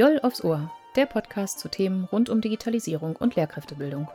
Joll 0.00 0.18
aufs 0.22 0.42
Ohr, 0.42 0.70
der 0.96 1.04
Podcast 1.04 1.58
zu 1.58 1.68
Themen 1.68 2.04
rund 2.04 2.30
um 2.30 2.40
Digitalisierung 2.40 3.16
und 3.16 3.36
Lehrkräftebildung. 3.36 4.08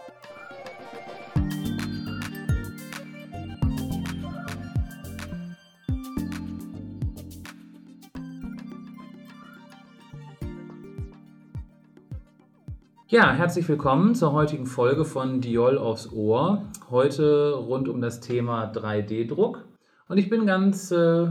Ja, 13.08 13.32
herzlich 13.34 13.70
willkommen 13.70 14.16
zur 14.16 14.34
heutigen 14.34 14.66
Folge 14.66 15.06
von 15.06 15.40
Diol 15.40 15.78
aufs 15.78 16.12
Ohr. 16.12 16.64
Heute 16.90 17.54
rund 17.54 17.90
um 17.90 18.02
das 18.02 18.22
Thema 18.22 18.72
3D-Druck. 18.72 19.64
Und 20.08 20.18
ich 20.18 20.32
bin 20.32 20.48
ganz 20.48 20.90
äh, 20.90 21.28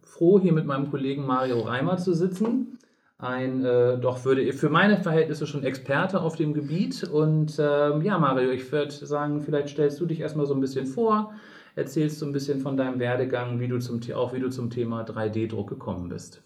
froh, 0.00 0.40
hier 0.40 0.52
mit 0.52 0.66
meinem 0.66 0.90
Kollegen 0.90 1.24
Mario 1.24 1.60
Reimer 1.60 1.98
zu 1.98 2.14
sitzen 2.14 2.80
ein, 3.22 3.64
äh, 3.64 3.98
doch 3.98 4.24
würde 4.24 4.52
für 4.52 4.68
meine 4.68 4.98
Verhältnisse 4.98 5.46
schon 5.46 5.62
Experte 5.62 6.20
auf 6.20 6.36
dem 6.36 6.54
Gebiet. 6.54 7.04
Und 7.04 7.56
ähm, 7.58 8.02
ja, 8.02 8.18
Mario, 8.18 8.50
ich 8.50 8.70
würde 8.72 8.90
sagen, 8.92 9.40
vielleicht 9.40 9.68
stellst 9.68 10.00
du 10.00 10.06
dich 10.06 10.20
erstmal 10.20 10.46
so 10.46 10.54
ein 10.54 10.60
bisschen 10.60 10.86
vor, 10.86 11.32
erzählst 11.76 12.18
so 12.18 12.26
ein 12.26 12.32
bisschen 12.32 12.60
von 12.60 12.76
deinem 12.76 12.98
Werdegang, 12.98 13.60
wie 13.60 13.68
du 13.68 13.78
zum, 13.78 14.00
auch 14.14 14.32
wie 14.32 14.40
du 14.40 14.50
zum 14.50 14.70
Thema 14.70 15.04
3D-Druck 15.04 15.68
gekommen 15.68 16.08
bist. 16.08 16.42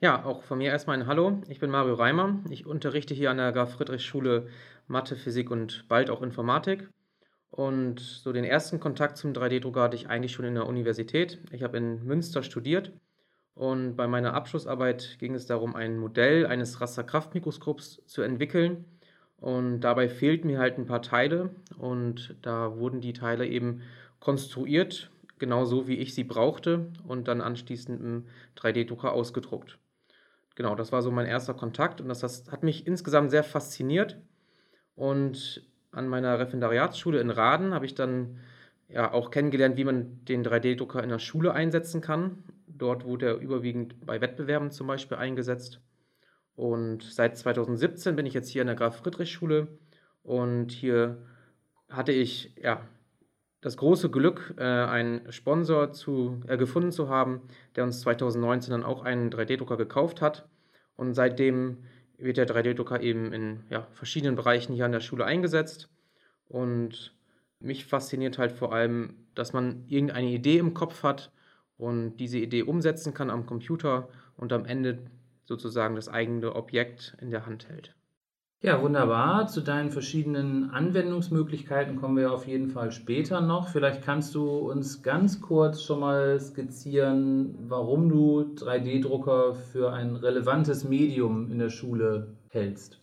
Ja, 0.00 0.24
auch 0.24 0.42
von 0.42 0.58
mir 0.58 0.70
erstmal 0.70 0.98
ein 0.98 1.06
Hallo. 1.06 1.42
Ich 1.48 1.60
bin 1.60 1.70
Mario 1.70 1.94
Reimer. 1.94 2.40
Ich 2.48 2.66
unterrichte 2.66 3.14
hier 3.14 3.30
an 3.30 3.36
der 3.36 3.52
Graf-Friedrich-Schule 3.52 4.46
Mathe, 4.88 5.14
Physik 5.14 5.50
und 5.50 5.86
bald 5.88 6.10
auch 6.10 6.22
Informatik. 6.22 6.88
Und 7.50 8.00
so 8.00 8.32
den 8.32 8.44
ersten 8.44 8.80
Kontakt 8.80 9.18
zum 9.18 9.32
3D-Drucker 9.32 9.82
hatte 9.82 9.96
ich 9.96 10.08
eigentlich 10.08 10.32
schon 10.32 10.46
in 10.46 10.54
der 10.54 10.66
Universität. 10.66 11.38
Ich 11.52 11.62
habe 11.62 11.76
in 11.76 12.02
Münster 12.04 12.42
studiert 12.42 12.92
und 13.54 13.96
bei 13.96 14.06
meiner 14.06 14.34
Abschlussarbeit 14.34 15.16
ging 15.18 15.34
es 15.34 15.46
darum, 15.46 15.76
ein 15.76 15.98
Modell 15.98 16.46
eines 16.46 16.80
Rasterkraftmikroskops 16.80 18.02
zu 18.06 18.22
entwickeln. 18.22 18.84
Und 19.36 19.80
dabei 19.80 20.08
fehlten 20.08 20.46
mir 20.46 20.60
halt 20.60 20.78
ein 20.78 20.86
paar 20.86 21.02
Teile 21.02 21.50
und 21.76 22.36
da 22.42 22.76
wurden 22.78 23.00
die 23.00 23.12
Teile 23.12 23.46
eben 23.46 23.82
konstruiert, 24.20 25.10
genauso 25.40 25.88
wie 25.88 25.96
ich 25.96 26.14
sie 26.14 26.22
brauchte 26.22 26.92
und 27.08 27.26
dann 27.26 27.40
anschließend 27.40 28.00
im 28.00 28.26
3D-Drucker 28.56 29.12
ausgedruckt. 29.12 29.78
Genau, 30.54 30.76
das 30.76 30.92
war 30.92 31.02
so 31.02 31.10
mein 31.10 31.26
erster 31.26 31.54
Kontakt 31.54 32.00
und 32.00 32.08
das 32.08 32.22
hat 32.22 32.62
mich 32.62 32.86
insgesamt 32.86 33.32
sehr 33.32 33.42
fasziniert. 33.42 34.18
Und 34.94 35.66
an 35.90 36.06
meiner 36.06 36.38
Referendariatsschule 36.38 37.20
in 37.20 37.30
Raden 37.30 37.74
habe 37.74 37.86
ich 37.86 37.96
dann 37.96 38.38
ja 38.88 39.12
auch 39.12 39.32
kennengelernt, 39.32 39.76
wie 39.76 39.84
man 39.84 40.24
den 40.24 40.44
3D-Drucker 40.44 41.02
in 41.02 41.08
der 41.08 41.18
Schule 41.18 41.52
einsetzen 41.52 42.00
kann. 42.00 42.44
Dort 42.82 43.04
wurde 43.04 43.26
er 43.26 43.36
überwiegend 43.36 44.04
bei 44.04 44.20
Wettbewerben 44.20 44.72
zum 44.72 44.88
Beispiel 44.88 45.16
eingesetzt. 45.16 45.80
Und 46.56 47.04
seit 47.04 47.38
2017 47.38 48.16
bin 48.16 48.26
ich 48.26 48.34
jetzt 48.34 48.48
hier 48.48 48.62
in 48.62 48.66
der 48.66 48.74
Graf-Friedrich-Schule 48.74 49.68
und 50.24 50.72
hier 50.72 51.24
hatte 51.88 52.10
ich 52.10 52.56
ja, 52.60 52.82
das 53.60 53.76
große 53.76 54.10
Glück, 54.10 54.54
äh, 54.58 54.64
einen 54.64 55.30
Sponsor 55.30 55.92
zu, 55.92 56.40
äh, 56.48 56.56
gefunden 56.56 56.90
zu 56.90 57.08
haben, 57.08 57.42
der 57.76 57.84
uns 57.84 58.00
2019 58.00 58.72
dann 58.72 58.82
auch 58.82 59.04
einen 59.04 59.30
3D-Drucker 59.30 59.76
gekauft 59.76 60.20
hat. 60.20 60.48
Und 60.96 61.14
seitdem 61.14 61.84
wird 62.18 62.36
der 62.36 62.48
3D-Drucker 62.48 63.00
eben 63.00 63.32
in 63.32 63.60
ja, 63.70 63.86
verschiedenen 63.92 64.34
Bereichen 64.34 64.74
hier 64.74 64.86
an 64.86 64.92
der 64.92 64.98
Schule 64.98 65.24
eingesetzt. 65.24 65.88
Und 66.48 67.14
mich 67.60 67.86
fasziniert 67.86 68.38
halt 68.38 68.50
vor 68.50 68.74
allem, 68.74 69.14
dass 69.36 69.52
man 69.52 69.84
irgendeine 69.86 70.30
Idee 70.30 70.58
im 70.58 70.74
Kopf 70.74 71.04
hat 71.04 71.30
und 71.82 72.16
diese 72.18 72.38
Idee 72.38 72.62
umsetzen 72.62 73.12
kann 73.12 73.28
am 73.28 73.44
Computer 73.44 74.08
und 74.36 74.52
am 74.52 74.64
Ende 74.64 74.98
sozusagen 75.44 75.96
das 75.96 76.08
eigene 76.08 76.54
Objekt 76.54 77.16
in 77.20 77.30
der 77.32 77.44
Hand 77.44 77.68
hält. 77.68 77.96
Ja, 78.60 78.80
wunderbar. 78.80 79.48
Zu 79.48 79.60
deinen 79.60 79.90
verschiedenen 79.90 80.70
Anwendungsmöglichkeiten 80.70 81.96
kommen 81.96 82.16
wir 82.16 82.32
auf 82.32 82.46
jeden 82.46 82.68
Fall 82.68 82.92
später 82.92 83.40
noch. 83.40 83.66
Vielleicht 83.66 84.04
kannst 84.04 84.36
du 84.36 84.48
uns 84.48 85.02
ganz 85.02 85.40
kurz 85.40 85.82
schon 85.82 85.98
mal 85.98 86.38
skizzieren, 86.38 87.56
warum 87.68 88.08
du 88.08 88.42
3D-Drucker 88.54 89.54
für 89.54 89.92
ein 89.92 90.14
relevantes 90.14 90.84
Medium 90.84 91.50
in 91.50 91.58
der 91.58 91.70
Schule 91.70 92.36
hältst. 92.50 93.00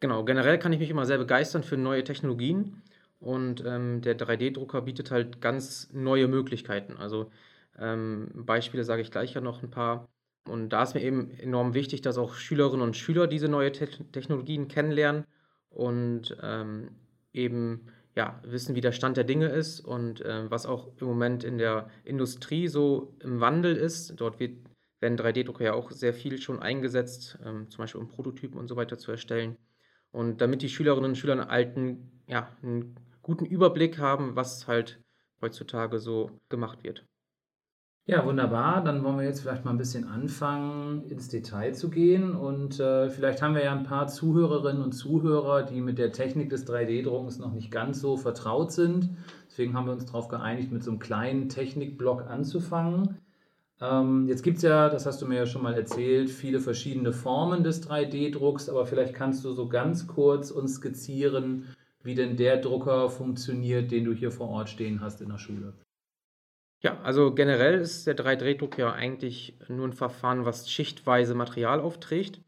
Genau, 0.00 0.24
generell 0.24 0.58
kann 0.58 0.72
ich 0.72 0.80
mich 0.80 0.88
immer 0.88 1.04
sehr 1.04 1.18
begeistern 1.18 1.62
für 1.62 1.76
neue 1.76 2.04
Technologien 2.04 2.82
und 3.20 3.62
ähm, 3.66 4.00
der 4.00 4.18
3D-Drucker 4.18 4.80
bietet 4.80 5.10
halt 5.10 5.42
ganz 5.42 5.90
neue 5.92 6.28
Möglichkeiten. 6.28 6.96
Also 6.96 7.30
ähm, 7.78 8.30
Beispiele 8.34 8.84
sage 8.84 9.02
ich 9.02 9.10
gleich 9.10 9.34
ja 9.34 9.40
noch 9.40 9.62
ein 9.62 9.70
paar. 9.70 10.08
Und 10.48 10.70
da 10.70 10.82
ist 10.82 10.94
mir 10.94 11.02
eben 11.02 11.30
enorm 11.30 11.74
wichtig, 11.74 12.02
dass 12.02 12.18
auch 12.18 12.34
Schülerinnen 12.34 12.82
und 12.84 12.96
Schüler 12.96 13.26
diese 13.26 13.48
neue 13.48 13.72
Te 13.72 13.86
Technologien 14.10 14.68
kennenlernen 14.68 15.24
und 15.68 16.36
ähm, 16.42 16.90
eben 17.32 17.86
ja, 18.14 18.40
wissen, 18.44 18.74
wie 18.74 18.80
der 18.80 18.92
Stand 18.92 19.16
der 19.16 19.24
Dinge 19.24 19.48
ist 19.48 19.80
und 19.80 20.20
äh, 20.20 20.50
was 20.50 20.66
auch 20.66 20.88
im 21.00 21.06
Moment 21.06 21.44
in 21.44 21.58
der 21.58 21.88
Industrie 22.04 22.68
so 22.68 23.14
im 23.20 23.40
Wandel 23.40 23.76
ist. 23.76 24.14
Dort 24.20 24.38
wird, 24.38 24.58
werden 25.00 25.18
3D-Drucker 25.18 25.64
ja 25.64 25.72
auch 25.74 25.90
sehr 25.90 26.12
viel 26.12 26.38
schon 26.38 26.60
eingesetzt, 26.60 27.38
ähm, 27.44 27.70
zum 27.70 27.78
Beispiel 27.78 28.00
um 28.00 28.08
Prototypen 28.08 28.58
und 28.58 28.68
so 28.68 28.76
weiter 28.76 28.98
zu 28.98 29.10
erstellen. 29.10 29.56
Und 30.10 30.42
damit 30.42 30.60
die 30.60 30.68
Schülerinnen 30.68 31.10
und 31.10 31.16
Schüler 31.16 31.32
einen 31.32 31.42
alten, 31.42 32.22
ja, 32.26 32.54
einen 32.62 32.96
guten 33.22 33.46
Überblick 33.46 33.98
haben, 33.98 34.36
was 34.36 34.66
halt 34.66 35.00
heutzutage 35.40 35.98
so 35.98 36.30
gemacht 36.50 36.84
wird. 36.84 37.06
Ja, 38.04 38.26
wunderbar. 38.26 38.82
Dann 38.82 39.04
wollen 39.04 39.18
wir 39.18 39.24
jetzt 39.24 39.42
vielleicht 39.42 39.64
mal 39.64 39.70
ein 39.70 39.78
bisschen 39.78 40.04
anfangen, 40.04 41.04
ins 41.04 41.28
Detail 41.28 41.72
zu 41.72 41.88
gehen. 41.88 42.34
Und 42.34 42.80
äh, 42.80 43.08
vielleicht 43.08 43.42
haben 43.42 43.54
wir 43.54 43.62
ja 43.62 43.72
ein 43.72 43.84
paar 43.84 44.08
Zuhörerinnen 44.08 44.82
und 44.82 44.90
Zuhörer, 44.92 45.62
die 45.62 45.80
mit 45.80 45.98
der 45.98 46.10
Technik 46.10 46.50
des 46.50 46.66
3D-Druckens 46.66 47.38
noch 47.38 47.52
nicht 47.52 47.70
ganz 47.70 48.00
so 48.00 48.16
vertraut 48.16 48.72
sind. 48.72 49.10
Deswegen 49.48 49.74
haben 49.74 49.86
wir 49.86 49.92
uns 49.92 50.06
darauf 50.06 50.26
geeinigt, 50.26 50.72
mit 50.72 50.82
so 50.82 50.90
einem 50.90 50.98
kleinen 50.98 51.48
Technikblock 51.48 52.26
anzufangen. 52.28 53.18
Ähm, 53.80 54.26
jetzt 54.26 54.42
gibt 54.42 54.56
es 54.56 54.64
ja, 54.64 54.88
das 54.88 55.06
hast 55.06 55.22
du 55.22 55.26
mir 55.26 55.36
ja 55.36 55.46
schon 55.46 55.62
mal 55.62 55.74
erzählt, 55.74 56.28
viele 56.30 56.58
verschiedene 56.58 57.12
Formen 57.12 57.62
des 57.62 57.88
3D-Drucks, 57.88 58.68
aber 58.68 58.84
vielleicht 58.86 59.14
kannst 59.14 59.44
du 59.44 59.52
so 59.52 59.68
ganz 59.68 60.08
kurz 60.08 60.50
uns 60.50 60.74
skizzieren, 60.74 61.66
wie 62.02 62.16
denn 62.16 62.36
der 62.36 62.56
Drucker 62.56 63.10
funktioniert, 63.10 63.92
den 63.92 64.04
du 64.04 64.12
hier 64.12 64.32
vor 64.32 64.48
Ort 64.48 64.70
stehen 64.70 65.00
hast 65.00 65.20
in 65.20 65.28
der 65.28 65.38
Schule. 65.38 65.72
Ja, 66.82 67.00
also 67.02 67.32
generell 67.32 67.80
ist 67.80 68.08
der 68.08 68.16
3D-Druck 68.16 68.76
ja 68.76 68.92
eigentlich 68.92 69.56
nur 69.68 69.86
ein 69.86 69.92
Verfahren, 69.92 70.44
was 70.44 70.68
schichtweise 70.68 71.34
Material 71.34 71.80
aufträgt. 71.80 72.40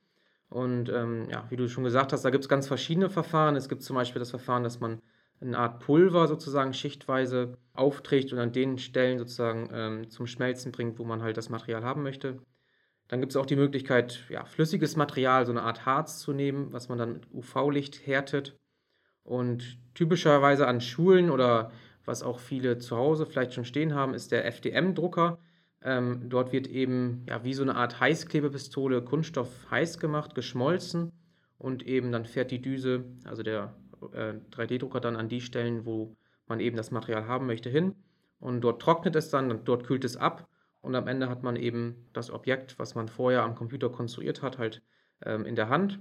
Und 0.48 0.88
ähm, 0.88 1.28
ja, 1.30 1.46
wie 1.50 1.56
du 1.56 1.68
schon 1.68 1.84
gesagt 1.84 2.12
hast, 2.12 2.24
da 2.24 2.30
gibt 2.30 2.44
es 2.44 2.48
ganz 2.48 2.66
verschiedene 2.66 3.10
Verfahren. 3.10 3.54
Es 3.54 3.68
gibt 3.68 3.82
zum 3.82 3.94
Beispiel 3.94 4.18
das 4.18 4.30
Verfahren, 4.30 4.64
dass 4.64 4.80
man 4.80 5.00
eine 5.40 5.58
Art 5.58 5.80
Pulver 5.80 6.26
sozusagen 6.26 6.74
schichtweise 6.74 7.58
aufträgt 7.74 8.32
und 8.32 8.40
an 8.40 8.52
den 8.52 8.78
Stellen 8.78 9.18
sozusagen 9.18 9.68
ähm, 9.72 10.10
zum 10.10 10.26
Schmelzen 10.26 10.72
bringt, 10.72 10.98
wo 10.98 11.04
man 11.04 11.22
halt 11.22 11.36
das 11.36 11.48
Material 11.48 11.84
haben 11.84 12.02
möchte. 12.02 12.38
Dann 13.08 13.20
gibt 13.20 13.32
es 13.32 13.36
auch 13.36 13.46
die 13.46 13.56
Möglichkeit, 13.56 14.24
ja, 14.30 14.44
flüssiges 14.44 14.96
Material, 14.96 15.46
so 15.46 15.52
eine 15.52 15.62
Art 15.62 15.86
Harz 15.86 16.18
zu 16.20 16.32
nehmen, 16.32 16.72
was 16.72 16.88
man 16.88 16.98
dann 16.98 17.12
mit 17.12 17.32
UV-Licht 17.32 18.06
härtet. 18.06 18.56
Und 19.22 19.78
typischerweise 19.94 20.66
an 20.66 20.80
Schulen 20.80 21.30
oder 21.30 21.70
was 22.04 22.22
auch 22.22 22.38
viele 22.38 22.78
zu 22.78 22.96
Hause 22.96 23.26
vielleicht 23.26 23.54
schon 23.54 23.64
stehen 23.64 23.94
haben, 23.94 24.14
ist 24.14 24.32
der 24.32 24.46
FDM-Drucker. 24.46 25.38
Ähm, 25.82 26.28
dort 26.28 26.52
wird 26.52 26.66
eben 26.66 27.24
ja, 27.28 27.44
wie 27.44 27.54
so 27.54 27.62
eine 27.62 27.76
Art 27.76 28.00
Heißklebepistole 28.00 29.02
Kunststoff 29.02 29.70
heiß 29.70 29.98
gemacht, 29.98 30.34
geschmolzen 30.34 31.12
und 31.58 31.86
eben 31.86 32.12
dann 32.12 32.24
fährt 32.24 32.50
die 32.50 32.62
Düse, 32.62 33.04
also 33.24 33.42
der 33.42 33.74
äh, 34.12 34.34
3D-Drucker 34.52 35.00
dann 35.00 35.16
an 35.16 35.28
die 35.28 35.40
Stellen, 35.40 35.84
wo 35.84 36.16
man 36.46 36.60
eben 36.60 36.76
das 36.76 36.90
Material 36.90 37.26
haben 37.26 37.46
möchte, 37.46 37.70
hin. 37.70 37.94
Und 38.38 38.60
dort 38.60 38.82
trocknet 38.82 39.16
es 39.16 39.30
dann, 39.30 39.64
dort 39.64 39.84
kühlt 39.84 40.04
es 40.04 40.16
ab 40.16 40.48
und 40.84 40.94
am 40.94 41.08
Ende 41.08 41.30
hat 41.30 41.42
man 41.42 41.56
eben 41.56 42.08
das 42.12 42.30
Objekt, 42.30 42.78
was 42.78 42.94
man 42.94 43.08
vorher 43.08 43.42
am 43.42 43.54
Computer 43.54 43.88
konstruiert 43.88 44.42
hat, 44.42 44.58
halt 44.58 44.82
ähm, 45.24 45.46
in 45.46 45.56
der 45.56 45.70
Hand. 45.70 45.98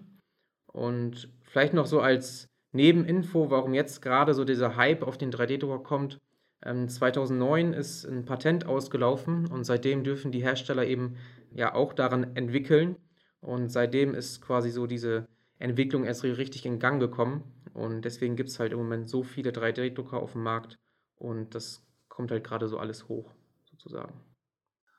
Und 0.66 1.30
vielleicht 1.44 1.74
noch 1.74 1.86
so 1.86 2.02
als 2.02 2.50
Nebeninfo, 2.74 3.50
warum 3.50 3.74
jetzt 3.74 4.02
gerade 4.02 4.34
so 4.34 4.44
dieser 4.44 4.76
Hype 4.76 5.04
auf 5.04 5.18
den 5.18 5.32
3D-Drucker 5.32 5.84
kommt. 5.84 6.20
Ähm, 6.64 6.90
2009 6.90 7.74
ist 7.74 8.06
ein 8.06 8.26
Patent 8.26 8.66
ausgelaufen 8.66 9.48
und 9.48 9.64
seitdem 9.64 10.04
dürfen 10.04 10.32
die 10.32 10.44
Hersteller 10.44 10.86
eben 10.86 11.16
ja 11.54 11.74
auch 11.74 11.94
daran 11.94 12.36
entwickeln. 12.36 12.98
Und 13.42 13.70
seitdem 13.70 14.16
ist 14.16 14.42
quasi 14.42 14.70
so 14.70 14.88
diese 14.88 15.28
Entwicklung 15.60 16.04
erst 16.04 16.24
richtig 16.24 16.66
in 16.66 16.80
Gang 16.80 17.00
gekommen. 17.00 17.44
Und 17.74 18.06
deswegen 18.06 18.36
gibt 18.36 18.50
es 18.50 18.60
halt 18.60 18.72
im 18.72 18.80
Moment 18.80 19.10
so 19.10 19.24
viele 19.24 19.52
3D-Drucker 19.52 20.18
auf 20.18 20.34
dem 20.34 20.44
Markt 20.44 20.78
und 21.16 21.56
das 21.56 21.86
kommt 22.10 22.32
halt 22.32 22.44
gerade 22.44 22.68
so 22.68 22.78
alles 22.78 23.08
hoch, 23.08 23.32
sozusagen. 23.72 24.14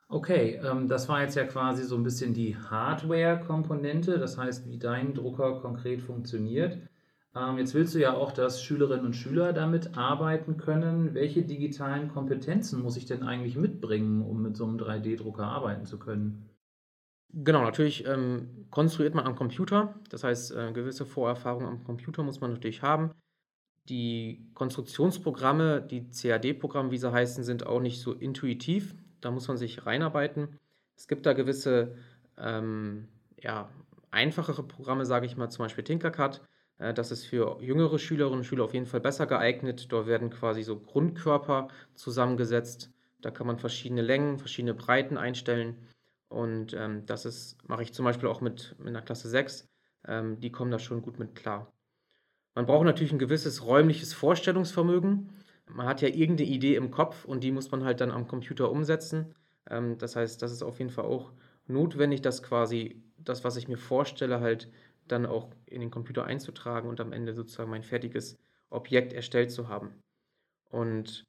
Okay, 0.09 0.61
ähm, 0.65 0.89
das 0.89 1.09
war 1.09 1.23
jetzt 1.23 1.37
ja 1.37 1.45
quasi 1.45 1.85
so 1.85 1.97
ein 1.97 2.03
bisschen 2.03 2.35
die 2.35 2.57
Hardware-Komponente, 2.57 4.19
das 4.19 4.37
heißt, 4.37 4.67
wie 4.67 4.79
dein 4.79 5.15
Drucker 5.15 5.61
konkret 5.61 6.03
funktioniert. 6.03 6.79
Ähm, 7.37 7.59
jetzt 7.59 7.75
willst 7.75 7.95
du 7.95 7.99
ja 7.99 8.15
auch, 8.15 8.33
dass 8.33 8.63
Schülerinnen 8.63 9.07
und 9.07 9.15
Schüler 9.15 9.53
damit 9.53 9.97
arbeiten 9.97 10.57
können. 10.57 11.15
Welche 11.15 11.43
digitalen 11.43 12.09
Kompetenzen 12.09 12.81
muss 12.81 12.97
ich 12.97 13.07
denn 13.07 13.25
eigentlich 13.25 13.57
mitbringen, 13.57 14.23
um 14.23 14.43
mit 14.43 14.57
so 14.57 14.65
einem 14.65 14.77
3D-Drucker 14.77 15.45
arbeiten 15.45 15.85
zu 15.85 15.99
können? 15.99 16.49
Genau, 17.37 17.63
natürlich 17.63 18.07
ähm, 18.07 18.67
konstruiert 18.71 19.15
man 19.15 19.27
am 19.27 19.35
Computer. 19.35 19.95
Das 20.09 20.23
heißt, 20.23 20.53
äh, 20.53 20.73
gewisse 20.73 21.05
Vorerfahrungen 21.05 21.67
am 21.67 21.85
Computer 21.85 22.23
muss 22.23 22.41
man 22.41 22.53
natürlich 22.53 22.83
haben. 22.83 23.11
Die 23.89 24.49
Konstruktionsprogramme, 24.55 25.83
die 25.83 26.09
CAD-Programme, 26.11 26.93
wie 26.93 26.99
sie 26.99 27.11
heißen, 27.11 27.43
sind 27.43 27.67
auch 27.67 27.81
nicht 27.81 28.01
so 28.01 28.13
intuitiv. 28.13 28.95
Da 29.21 29.33
muss 29.33 29.49
man 29.49 29.57
sich 29.57 29.85
reinarbeiten. 29.85 30.61
Es 30.97 31.09
gibt 31.09 31.27
da 31.27 31.33
gewisse 31.33 31.97
ähm, 32.39 33.09
ja, 33.41 33.69
einfachere 34.13 34.63
Programme, 34.63 35.05
sage 35.05 35.27
ich 35.27 35.37
mal, 35.37 35.51
zum 35.51 35.65
Beispiel 35.65 35.83
Tinkercad. 35.83 36.41
Äh, 36.79 36.95
das 36.95 37.11
ist 37.11 37.25
für 37.25 37.61
jüngere 37.61 37.99
Schülerinnen 37.99 38.39
und 38.41 38.45
Schüler 38.45 38.65
auf 38.65 38.75
jeden 38.75 38.87
Fall 38.87 39.01
besser 39.01 39.27
geeignet. 39.27 39.87
Dort 39.91 40.07
werden 40.07 40.31
quasi 40.31 40.63
so 40.63 40.79
Grundkörper 40.79 41.69
zusammengesetzt. 41.95 42.91
Da 43.21 43.31
kann 43.31 43.47
man 43.47 43.59
verschiedene 43.59 44.03
Längen, 44.03 44.39
verschiedene 44.39 44.75
Breiten 44.75 45.17
einstellen. 45.17 45.77
Und 46.29 46.75
ähm, 46.75 47.07
das 47.07 47.25
ist, 47.25 47.57
mache 47.69 47.83
ich 47.83 47.93
zum 47.93 48.05
Beispiel 48.05 48.29
auch 48.29 48.41
mit, 48.41 48.75
mit 48.79 48.89
einer 48.89 49.03
Klasse 49.03 49.29
6. 49.29 49.69
Ähm, 50.07 50.41
die 50.41 50.51
kommen 50.51 50.71
da 50.71 50.79
schon 50.79 51.03
gut 51.03 51.19
mit 51.19 51.35
klar. 51.35 51.73
Man 52.55 52.67
braucht 52.67 52.85
natürlich 52.85 53.13
ein 53.13 53.19
gewisses 53.19 53.65
räumliches 53.65 54.15
Vorstellungsvermögen. 54.15 55.31
Man 55.67 55.87
hat 55.87 56.03
ja 56.03 56.09
irgendeine 56.09 56.51
Idee 56.51 56.77
im 56.77 56.91
Kopf 56.91 57.25
und 57.25 57.43
die 57.43 57.51
muss 57.51 57.71
man 57.71 57.85
halt 57.85 58.01
dann 58.01 58.11
am 58.11 58.29
Computer 58.29 58.71
umsetzen. 58.71 59.35
Ähm, 59.71 59.99
das 59.99 60.17
heißt, 60.17 60.43
das 60.43 60.53
ist 60.53 60.63
auf 60.63 60.79
jeden 60.79 60.91
Fall 60.91 61.07
auch 61.07 61.33
notwendig, 61.67 62.23
dass 62.23 62.43
quasi 62.43 63.03
das, 63.19 63.45
was 63.45 63.57
ich 63.57 63.69
mir 63.69 63.79
vorstelle, 63.79 64.41
halt 64.41 64.71
dann 65.09 65.27
auch 65.27 65.51
in 65.67 65.81
den 65.81 65.91
Computer 65.91 66.25
einzutragen 66.25 66.89
und 66.89 67.01
am 67.01 67.13
Ende 67.13 67.35
sozusagen 67.35 67.71
mein 67.71 67.83
fertiges 67.83 68.39
Objekt 68.71 69.13
erstellt 69.13 69.51
zu 69.51 69.69
haben. 69.69 70.03
Und 70.71 71.25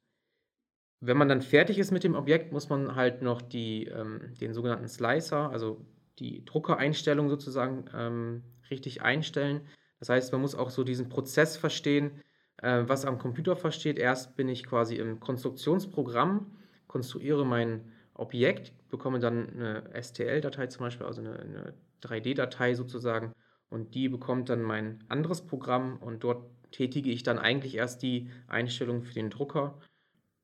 wenn 1.00 1.16
man 1.16 1.28
dann 1.28 1.42
fertig 1.42 1.78
ist 1.78 1.90
mit 1.90 2.04
dem 2.04 2.14
Objekt, 2.14 2.52
muss 2.52 2.68
man 2.68 2.94
halt 2.94 3.22
noch 3.22 3.42
die, 3.42 3.84
ähm, 3.86 4.34
den 4.40 4.54
sogenannten 4.54 4.88
Slicer, 4.88 5.50
also 5.50 5.84
die 6.18 6.44
Druckereinstellung 6.44 7.28
sozusagen 7.28 7.84
ähm, 7.94 8.42
richtig 8.70 9.02
einstellen. 9.02 9.60
Das 9.98 10.08
heißt, 10.08 10.32
man 10.32 10.40
muss 10.40 10.54
auch 10.54 10.70
so 10.70 10.84
diesen 10.84 11.08
Prozess 11.08 11.56
verstehen, 11.56 12.22
äh, 12.58 12.84
was 12.86 13.04
am 13.04 13.18
Computer 13.18 13.56
versteht. 13.56 13.98
Erst 13.98 14.36
bin 14.36 14.48
ich 14.48 14.64
quasi 14.64 14.96
im 14.96 15.20
Konstruktionsprogramm, 15.20 16.56
konstruiere 16.86 17.44
mein 17.44 17.92
Objekt, 18.14 18.72
bekomme 18.88 19.18
dann 19.18 19.50
eine 19.50 20.02
STL-Datei 20.02 20.68
zum 20.68 20.80
Beispiel, 20.80 21.06
also 21.06 21.20
eine, 21.20 21.38
eine 21.38 21.74
3D-Datei 22.02 22.74
sozusagen, 22.74 23.32
und 23.68 23.94
die 23.94 24.08
bekommt 24.08 24.48
dann 24.48 24.62
mein 24.62 25.02
anderes 25.08 25.46
Programm 25.46 25.98
und 25.98 26.24
dort 26.24 26.44
tätige 26.70 27.10
ich 27.10 27.22
dann 27.22 27.38
eigentlich 27.38 27.76
erst 27.76 28.02
die 28.02 28.30
Einstellung 28.48 29.02
für 29.02 29.14
den 29.14 29.30
Drucker. 29.30 29.78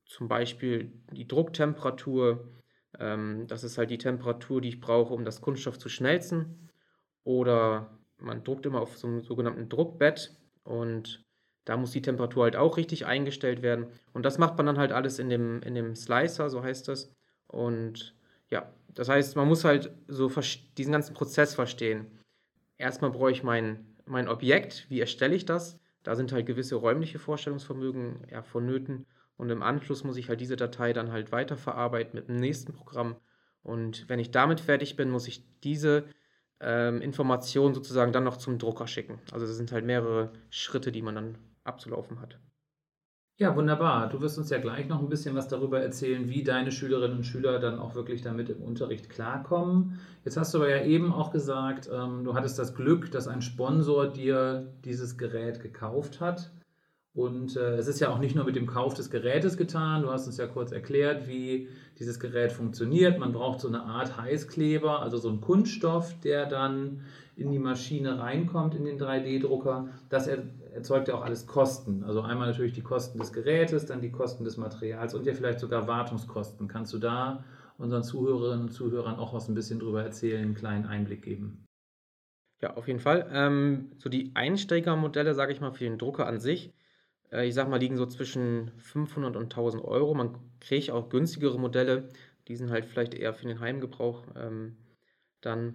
Zum 0.07 0.29
Beispiel 0.29 0.93
die 1.13 1.29
Drucktemperatur, 1.29 2.49
ähm, 2.99 3.47
das 3.47 3.65
ist 3.65 3.79
halt 3.79 3.91
die 3.91 3.99
Temperatur, 3.99 4.61
die 4.61 4.69
ich 4.69 4.81
brauche, 4.81 5.15
um 5.15 5.25
das 5.25 5.41
Kunststoff 5.41 5.79
zu 5.79 5.89
schmelzen. 5.89 6.71
Oder 7.25 7.99
man 8.19 8.45
druckt 8.45 8.67
immer 8.67 8.81
auf 8.81 8.97
so 8.97 9.07
einem 9.07 9.21
sogenannten 9.21 9.69
Druckbett 9.69 10.37
und 10.65 11.25
da 11.65 11.77
muss 11.77 11.93
die 11.93 12.03
Temperatur 12.03 12.45
halt 12.45 12.57
auch 12.57 12.77
richtig 12.77 13.07
eingestellt 13.07 13.63
werden. 13.63 13.87
Und 14.13 14.25
das 14.25 14.39
macht 14.39 14.57
man 14.57 14.67
dann 14.67 14.79
halt 14.79 14.93
alles 14.93 15.19
in 15.19 15.29
dem, 15.29 15.63
in 15.63 15.75
dem 15.75 15.95
Slicer, 15.95 16.51
so 16.51 16.63
heißt 16.63 16.89
das. 16.89 17.13
Und 17.47 18.17
ja, 18.51 18.73
das 18.89 19.09
heißt, 19.09 19.37
man 19.37 19.49
muss 19.49 19.65
halt 19.65 19.93
so 20.09 20.31
diesen 20.77 20.93
ganzen 20.93 21.15
Prozess 21.15 21.55
verstehen. 21.55 22.07
Erstmal 22.82 23.12
brauche 23.12 23.31
ich 23.31 23.44
mein, 23.44 23.87
mein 24.06 24.26
Objekt, 24.26 24.87
wie 24.88 24.99
erstelle 24.99 25.37
ich 25.37 25.44
das? 25.44 25.79
Da 26.02 26.17
sind 26.17 26.32
halt 26.32 26.46
gewisse 26.46 26.75
räumliche 26.75 27.20
Vorstellungsvermögen 27.20 28.26
ja, 28.29 28.43
vonnöten. 28.43 29.06
Und 29.37 29.50
im 29.50 29.62
Anschluss 29.62 30.02
muss 30.02 30.17
ich 30.17 30.29
halt 30.29 30.40
diese 30.40 30.56
Datei 30.56 30.93
dann 30.93 31.12
halt 31.12 31.31
weiterverarbeiten 31.31 32.19
mit 32.19 32.29
dem 32.29 32.40
nächsten 32.40 32.73
Programm. 32.73 33.14
Und 33.62 34.08
wenn 34.08 34.19
ich 34.19 34.32
damit 34.32 34.58
fertig 34.58 34.96
bin, 34.96 35.11
muss 35.11 35.29
ich 35.29 35.44
diese 35.61 36.06
ähm, 36.58 37.00
Informationen 37.00 37.73
sozusagen 37.73 38.11
dann 38.12 38.25
noch 38.25 38.37
zum 38.37 38.58
Drucker 38.58 38.88
schicken. 38.88 39.20
Also 39.31 39.46
das 39.46 39.56
sind 39.56 39.70
halt 39.70 39.84
mehrere 39.84 40.32
Schritte, 40.50 40.90
die 40.90 41.02
man 41.02 41.14
dann 41.14 41.38
abzulaufen 41.62 42.20
hat. 42.20 42.40
Ja, 43.38 43.56
wunderbar. 43.56 44.08
Du 44.08 44.20
wirst 44.20 44.38
uns 44.38 44.50
ja 44.50 44.58
gleich 44.58 44.88
noch 44.88 45.00
ein 45.00 45.08
bisschen 45.08 45.34
was 45.34 45.49
darüber 45.49 45.81
erzählen, 45.81 46.29
wie 46.29 46.44
deine 46.44 46.70
Schülerinnen 46.70 47.17
und 47.19 47.25
Schüler 47.25 47.58
dann 47.58 47.79
auch 47.79 47.94
wirklich 47.94 48.23
damit 48.23 48.49
im 48.50 48.62
Unterricht 48.62 49.11
klarkommen. 49.11 49.99
Jetzt 50.25 50.37
hast 50.37 50.55
du 50.55 50.58
aber 50.58 50.69
ja 50.70 50.84
eben 50.84 51.12
auch 51.12 51.31
gesagt, 51.32 51.90
ähm, 51.93 52.25
du 52.25 52.34
hattest 52.34 52.58
das 52.58 52.75
Glück, 52.75 53.11
dass 53.11 53.29
ein 53.29 53.43
Sponsor 53.43 54.06
dir 54.06 54.73
dieses 54.84 55.19
Gerät 55.19 55.61
gekauft 55.61 56.20
hat. 56.20 56.52
Und 57.14 57.56
äh, 57.56 57.76
es 57.76 57.88
ist 57.88 58.00
ja 58.00 58.11
auch 58.11 58.19
nicht 58.19 58.34
nur 58.37 58.44
mit 58.44 58.56
dem 58.56 58.67
Kauf 58.67 58.94
des 58.94 59.11
Gerätes 59.11 59.56
getan. 59.56 60.02
Du 60.02 60.11
hast 60.11 60.26
uns 60.26 60.38
ja 60.38 60.46
kurz 60.46 60.73
erklärt, 60.73 61.26
wie 61.29 61.69
dieses 61.99 62.20
Gerät 62.20 62.52
funktioniert. 62.52 63.19
Man 63.19 63.32
braucht 63.32 63.61
so 63.61 63.69
eine 63.69 63.82
Art 63.82 64.17
Heißkleber, 64.17 65.02
also 65.02 65.19
so 65.19 65.29
einen 65.29 65.40
Kunststoff, 65.40 66.19
der 66.20 66.46
dann 66.46 67.02
in 67.37 67.50
die 67.50 67.58
Maschine 67.58 68.19
reinkommt, 68.19 68.75
in 68.75 68.84
den 68.84 68.99
3D-Drucker. 68.99 69.88
Das 70.08 70.29
erzeugt 70.75 71.09
ja 71.09 71.15
auch 71.15 71.25
alles 71.25 71.47
Kosten. 71.47 72.05
Also 72.05 72.23
einmal 72.23 72.49
natürlich 72.49 72.73
die 72.73 72.83
Kosten 72.83 73.19
des 73.19 73.33
Gerätes, 73.33 73.87
dann 73.87 74.01
die 74.01 74.11
Kosten 74.11 74.45
des 74.45 74.57
Materials 74.57 75.15
und 75.15 75.27
ja 75.27 75.35
vielleicht 75.35 75.61
sogar 75.61 75.87
Wartungskosten. 75.87 76.69
Kannst 76.69 76.93
du 76.93 76.99
da 76.99 77.45
unseren 77.79 78.03
Zuhörerinnen 78.03 78.67
und 78.67 78.73
Zuhörern 78.73 79.17
auch 79.17 79.35
was 79.35 79.49
ein 79.49 79.55
bisschen 79.55 79.79
drüber 79.79 80.03
erzählen, 80.03 80.43
einen 80.43 80.55
kleinen 80.55 80.87
Einblick 80.87 81.23
geben? 81.23 81.65
Ja, 82.61 82.75
auf 82.75 82.87
jeden 82.87 83.01
Fall. 83.01 83.29
Ähm, 83.33 83.91
so 83.99 84.09
die 84.09 84.31
Einsteigermodelle, 84.35 85.35
sage 85.35 85.53
ich 85.53 85.61
mal, 85.61 85.73
für 85.73 85.85
den 85.85 85.99
Drucker 85.99 86.27
an 86.27 86.39
sich, 86.39 86.73
äh, 87.33 87.47
ich 87.47 87.55
sag 87.55 87.69
mal, 87.69 87.79
liegen 87.79 87.97
so 87.97 88.07
zwischen 88.07 88.71
500 88.79 89.37
und 89.37 89.45
1000 89.45 89.85
Euro. 89.85 90.15
Man 90.15 90.39
kriegt 90.61 90.91
auch 90.91 91.09
günstigere 91.09 91.59
Modelle, 91.59 92.09
die 92.47 92.57
sind 92.57 92.71
halt 92.71 92.85
vielleicht 92.85 93.15
eher 93.15 93.35
für 93.35 93.47
den 93.47 93.59
Heimgebrauch 93.61 94.23
ähm, 94.37 94.77
dann 95.41 95.75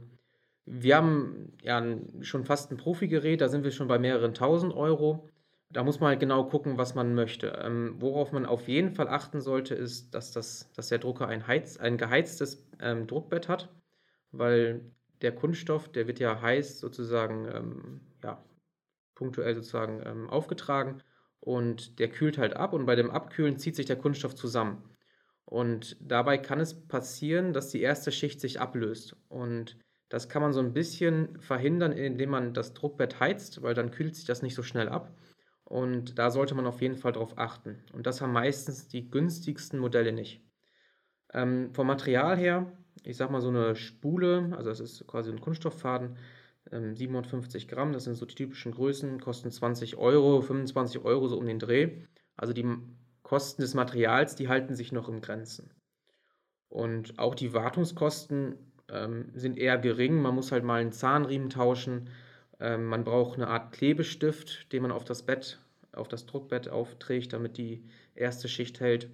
wir 0.70 0.98
haben 0.98 1.54
ja 1.62 1.82
schon 2.22 2.44
fast 2.44 2.72
ein 2.72 2.78
Profi-Gerät, 2.78 3.40
da 3.40 3.48
sind 3.48 3.64
wir 3.64 3.72
schon 3.72 3.88
bei 3.88 3.98
mehreren 3.98 4.34
tausend 4.34 4.74
Euro. 4.74 5.30
Da 5.70 5.84
muss 5.84 6.00
man 6.00 6.10
halt 6.10 6.20
genau 6.20 6.44
gucken, 6.46 6.78
was 6.78 6.94
man 6.94 7.16
möchte. 7.16 7.48
Ähm, 7.64 7.96
worauf 8.00 8.32
man 8.34 8.46
auf 8.46 8.68
jeden 8.68 8.92
Fall 8.92 9.08
achten 9.08 9.42
sollte, 9.42 9.76
ist, 9.76 10.14
dass, 10.14 10.32
das, 10.32 10.70
dass 10.76 10.90
der 10.90 11.00
Drucker 11.00 11.28
ein, 11.28 11.48
Heiz, 11.48 11.78
ein 11.78 11.98
geheiztes 11.98 12.68
ähm, 12.82 13.08
Druckbett 13.08 13.48
hat, 13.48 13.70
weil 14.32 14.82
der 15.22 15.34
Kunststoff, 15.34 15.90
der 15.90 16.08
wird 16.08 16.20
ja 16.20 16.42
heiß 16.42 16.80
sozusagen, 16.80 17.48
ähm, 17.54 18.02
ja, 18.24 18.44
punktuell 19.16 19.56
sozusagen 19.56 20.02
ähm, 20.06 20.30
aufgetragen 20.30 21.02
und 21.40 22.00
der 22.00 22.10
kühlt 22.10 22.38
halt 22.38 22.56
ab 22.56 22.74
und 22.74 22.86
bei 22.86 22.96
dem 22.96 23.10
Abkühlen 23.10 23.58
zieht 23.58 23.76
sich 23.76 23.86
der 23.86 23.96
Kunststoff 23.96 24.36
zusammen. 24.36 24.84
Und 25.46 25.96
dabei 26.02 26.38
kann 26.38 26.60
es 26.60 26.88
passieren, 26.88 27.54
dass 27.54 27.70
die 27.70 27.82
erste 27.82 28.12
Schicht 28.12 28.42
sich 28.42 28.60
ablöst 28.60 29.16
und 29.30 29.78
das 30.10 30.30
kann 30.30 30.42
man 30.42 30.54
so 30.54 30.60
ein 30.60 30.74
bisschen 30.74 31.40
verhindern, 31.40 31.92
indem 31.92 32.30
man 32.30 32.54
das 32.54 32.74
Druckbett 32.74 33.20
heizt, 33.20 33.62
weil 33.62 33.74
dann 33.74 33.92
kühlt 33.92 34.16
sich 34.16 34.26
das 34.26 34.42
nicht 34.42 34.56
so 34.56 34.64
schnell 34.64 34.90
ab. 34.90 35.12
Und 35.66 36.18
da 36.18 36.32
sollte 36.32 36.56
man 36.56 36.66
auf 36.66 36.82
jeden 36.82 36.96
Fall 36.96 37.12
darauf 37.12 37.38
achten. 37.38 37.84
Und 37.92 38.08
das 38.08 38.22
haben 38.22 38.32
meistens 38.32 38.88
die 38.88 39.10
günstigsten 39.10 39.80
Modelle 39.80 40.14
nicht. 40.14 40.42
Ähm, 41.34 41.74
vom 41.74 41.88
Material 41.88 42.38
her, 42.38 42.72
ich 43.04 43.18
sag 43.18 43.32
mal 43.32 43.42
so 43.42 43.50
eine 43.50 43.76
Spule, 43.76 44.50
also 44.56 44.70
das 44.70 44.80
ist 44.80 45.06
quasi 45.08 45.30
ein 45.30 45.42
Kunststofffaden, 45.42 46.18
ähm, 46.72 46.96
750 46.96 47.68
Gramm, 47.68 47.92
das 47.92 48.06
sind 48.06 48.16
so 48.16 48.26
die 48.26 48.36
typischen 48.36 48.72
Größen, 48.72 49.20
kosten 49.20 49.52
20 49.52 49.98
Euro, 49.98 50.42
25 50.42 51.04
Euro 51.04 51.28
so 51.28 51.38
um 51.38 51.46
den 51.46 51.60
Dreh. 51.60 52.04
Also 52.38 52.54
die 52.54 52.66
Kosten 53.24 53.62
des 53.62 53.74
Materials, 53.74 54.36
die 54.36 54.48
halten 54.48 54.74
sich 54.74 54.94
noch 54.94 55.10
in 55.10 55.20
Grenzen. 55.20 55.70
Und 56.70 57.20
auch 57.20 57.36
die 57.36 57.54
Wartungskosten 57.54 58.67
ähm, 58.90 59.30
sind 59.34 59.58
eher 59.58 59.78
gering. 59.78 60.22
Man 60.22 60.36
muss 60.36 60.52
halt 60.52 60.64
mal 60.64 60.82
einen 60.82 60.92
Zahnriemen 60.92 61.50
tauschen. 61.50 62.10
Ähm, 62.60 62.86
man 62.86 63.04
braucht 63.04 63.36
eine 63.36 63.48
Art 63.48 63.72
Klebestift, 63.74 64.72
den 64.72 64.82
man 64.82 64.92
auf 64.92 65.06
das 65.06 65.24
Bett, 65.24 65.60
auf 65.94 66.08
das 66.08 66.26
Druckbett 66.26 66.70
aufträgt, 66.70 67.34
damit 67.34 67.58
die 67.58 67.84
erste 68.16 68.48
Schicht 68.48 68.80
hält. 68.80 69.10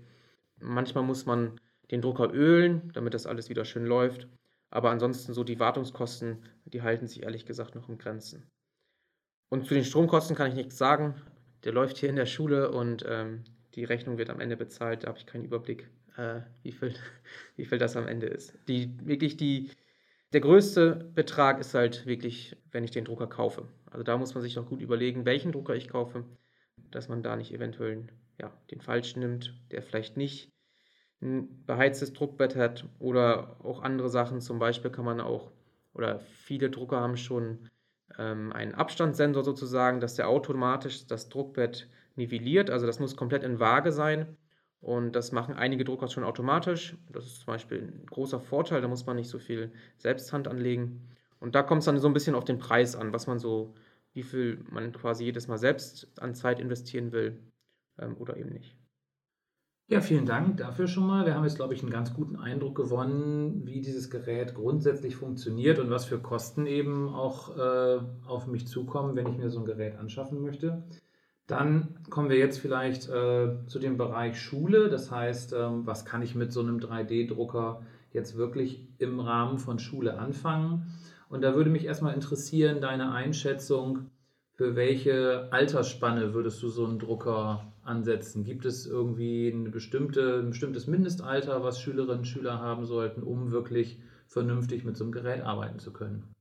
Manchmal 0.60 1.04
muss 1.04 1.26
man 1.26 1.60
den 1.92 2.02
Drucker 2.02 2.34
ölen, 2.34 2.92
damit 2.94 3.14
das 3.14 3.26
alles 3.26 3.50
wieder 3.50 3.66
schön 3.66 3.86
läuft. 3.86 4.28
Aber 4.70 4.90
ansonsten 4.90 5.34
so 5.34 5.44
die 5.44 5.60
Wartungskosten, 5.60 6.44
die 6.66 6.82
halten 6.82 7.08
sich 7.08 7.24
ehrlich 7.24 7.46
gesagt 7.46 7.76
noch 7.76 7.90
in 7.90 7.98
Grenzen. 7.98 8.50
Und 9.50 9.68
zu 9.68 9.76
den 9.76 9.84
Stromkosten 9.84 10.36
kann 10.36 10.50
ich 10.50 10.56
nichts 10.56 10.78
sagen. 10.78 11.16
Der 11.64 11.74
läuft 11.74 11.98
hier 11.98 12.10
in 12.10 12.16
der 12.16 12.26
Schule 12.26 12.72
und 12.72 13.06
ähm, 13.08 13.44
die 13.76 13.84
Rechnung 13.84 14.18
wird 14.18 14.30
am 14.30 14.40
Ende 14.40 14.58
bezahlt. 14.58 15.04
Da 15.04 15.10
habe 15.10 15.20
ich 15.20 15.28
keinen 15.28 15.46
Überblick 15.46 15.90
äh, 16.18 16.42
wie, 16.62 16.72
viel, 16.72 16.94
wie 17.56 17.66
viel 17.66 17.78
das 17.78 17.96
am 17.96 18.08
Ende 18.08 18.28
ist. 18.28 18.54
Die, 18.68 18.98
wirklich 19.06 19.38
die, 19.38 19.72
der 20.34 20.42
größte 20.42 21.12
Betrag 21.16 21.60
ist 21.60 21.74
halt 21.74 22.06
wirklich, 22.06 22.58
wenn 22.72 22.84
ich 22.84 22.92
den 22.92 23.06
Drucker 23.06 23.28
kaufe. 23.28 23.68
Also 23.90 24.04
da 24.04 24.18
muss 24.18 24.34
man 24.34 24.42
sich 24.42 24.56
noch 24.56 24.68
gut 24.68 24.82
überlegen, 24.82 25.26
welchen 25.26 25.52
Drucker 25.52 25.76
ich 25.76 25.90
kaufe, 25.90 26.26
dass 26.92 27.10
man 27.10 27.24
da 27.24 27.36
nicht 27.36 27.54
eventuell 27.54 28.08
ja, 28.40 28.52
den 28.72 28.82
falschen 28.82 29.20
nimmt, 29.20 29.54
der 29.72 29.84
vielleicht 29.84 30.18
nicht 30.18 30.52
ein 31.22 31.64
beheiztes 31.66 32.14
Druckbett 32.14 32.56
hat 32.56 32.86
oder 33.00 33.58
auch 33.64 33.82
andere 33.82 34.10
Sachen. 34.10 34.42
Zum 34.42 34.60
Beispiel 34.60 34.92
kann 34.92 35.06
man 35.06 35.22
auch, 35.22 35.52
oder 35.94 36.20
viele 36.20 36.70
Drucker 36.70 37.00
haben 37.00 37.18
schon 37.18 37.70
ähm, 38.18 38.52
einen 38.52 38.74
Abstandssensor 38.74 39.44
sozusagen, 39.44 40.00
dass 40.00 40.16
der 40.16 40.28
automatisch 40.28 41.08
das 41.08 41.30
Druckbett 41.30 41.88
nivelliert. 42.16 42.70
Also 42.70 42.86
das 42.86 43.00
muss 43.00 43.16
komplett 43.16 43.44
in 43.44 43.60
Waage 43.60 43.92
sein. 43.92 44.36
Und 44.84 45.14
das 45.14 45.32
machen 45.32 45.56
einige 45.56 45.86
Drucker 45.86 46.10
schon 46.10 46.26
automatisch. 46.26 46.98
Das 47.14 47.26
ist 47.26 47.38
zum 47.38 47.46
Beispiel 47.46 47.84
ein 47.84 48.06
großer 48.06 48.42
Vorteil, 48.42 48.82
da 48.82 48.90
muss 48.90 49.06
man 49.06 49.16
nicht 49.16 49.30
so 49.30 49.40
viel 49.40 49.72
Selbsthand 49.96 50.46
anlegen. 50.50 51.08
Und 51.40 51.56
da 51.56 51.64
kommt 51.64 51.80
es 51.80 51.86
dann 51.86 51.98
so 52.00 52.08
ein 52.08 52.14
bisschen 52.14 52.36
auf 52.36 52.44
den 52.44 52.60
Preis 52.60 52.94
an, 52.94 53.14
was 53.14 53.26
man 53.26 53.40
so, 53.40 53.74
wie 54.12 54.24
viel 54.24 54.60
man 54.70 54.92
quasi 54.92 55.24
jedes 55.24 55.48
Mal 55.48 55.58
selbst 55.58 56.12
an 56.20 56.36
Zeit 56.36 56.60
investieren 56.60 57.14
will 57.14 57.40
ähm, 57.98 58.18
oder 58.20 58.36
eben 58.36 58.50
nicht. 58.50 58.76
Ja, 59.88 60.02
vielen 60.02 60.26
Dank 60.26 60.58
dafür 60.58 60.88
schon 60.88 61.08
mal. 61.08 61.26
Wir 61.26 61.36
haben 61.36 61.46
jetzt, 61.46 61.56
glaube 61.56 61.74
ich, 61.74 61.82
einen 61.82 61.92
ganz 61.92 62.14
guten 62.14 62.36
Eindruck 62.36 62.76
gewonnen, 62.76 63.66
wie 63.66 63.80
dieses 63.80 64.10
Gerät 64.10 64.54
grundsätzlich 64.54 65.16
funktioniert 65.16 65.80
und 65.80 65.90
was 65.90 66.04
für 66.04 66.20
Kosten 66.20 66.66
eben 66.66 67.08
auch 67.08 67.58
äh, 67.58 68.00
auf 68.26 68.48
mich 68.48 68.68
zukommen, 68.68 69.16
wenn 69.16 69.28
ich 69.28 69.38
mir 69.38 69.50
so 69.50 69.60
ein 69.60 69.66
Gerät 69.66 69.96
anschaffen 69.96 70.42
möchte. 70.42 70.84
Dann 71.48 72.00
kommen 72.10 72.30
wir 72.30 72.38
jetzt 72.38 72.60
vielleicht 72.60 73.10
äh, 73.10 73.66
zu 73.68 73.80
dem 73.80 73.98
Bereich 73.98 74.40
Schule. 74.40 74.90
Das 74.90 75.12
heißt, 75.12 75.54
ähm, 75.54 75.86
was 75.86 76.06
kann 76.06 76.22
ich 76.22 76.36
mit 76.36 76.54
so 76.54 76.62
einem 76.62 76.80
3D-Drucker 76.80 77.82
jetzt 78.14 78.38
wirklich 78.38 78.88
im 78.98 79.20
Rahmen 79.20 79.58
von 79.58 79.80
Schule 79.80 80.18
anfangen? 80.18 80.94
Und 81.28 81.42
da 81.42 81.56
würde 81.56 81.70
mich 81.70 81.86
erstmal 81.86 82.14
interessieren, 82.14 82.80
deine 82.80 83.12
Einschätzung, 83.12 84.10
für 84.54 84.76
welche 84.76 85.52
Altersspanne 85.52 86.34
würdest 86.34 86.62
du 86.62 86.70
so 86.70 86.86
einen 86.86 87.00
Drucker 87.00 87.74
ansetzen? 87.82 88.46
Gibt 88.46 88.66
es 88.66 88.86
irgendwie 88.86 89.52
eine 89.52 89.70
bestimmte, 89.70 90.40
ein 90.40 90.52
bestimmtes 90.52 90.88
Mindestalter, 90.88 91.64
was 91.64 91.82
Schülerinnen 91.82 92.20
und 92.20 92.26
Schüler 92.26 92.60
haben 92.60 92.86
sollten, 92.86 93.24
um 93.24 93.52
wirklich 93.52 94.00
vernünftig 94.28 94.84
mit 94.86 94.96
so 94.96 95.04
einem 95.04 95.12
Gerät 95.12 95.42
arbeiten 95.42 95.80
zu 95.80 95.92
können? 95.92 96.34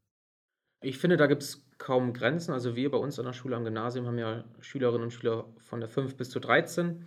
Ich 0.83 0.99
finde, 0.99 1.17
da 1.17 1.27
gibt 1.27 1.43
es 1.43 1.65
kaum 1.83 2.13
Grenzen. 2.13 2.53
Also 2.53 2.77
wir 2.77 2.91
bei 2.91 2.97
uns 2.97 3.19
an 3.19 3.27
der 3.27 3.33
Schule 3.33 3.57
am 3.57 3.65
Gymnasium 3.65 4.07
haben 4.07 4.19
ja 4.19 4.45
Schülerinnen 4.61 5.03
und 5.03 5.11
Schüler 5.11 5.47
von 5.59 5.81
der 5.81 5.89
5 5.89 6.17
bis 6.17 6.31
zu 6.31 6.39
13. 6.39 7.05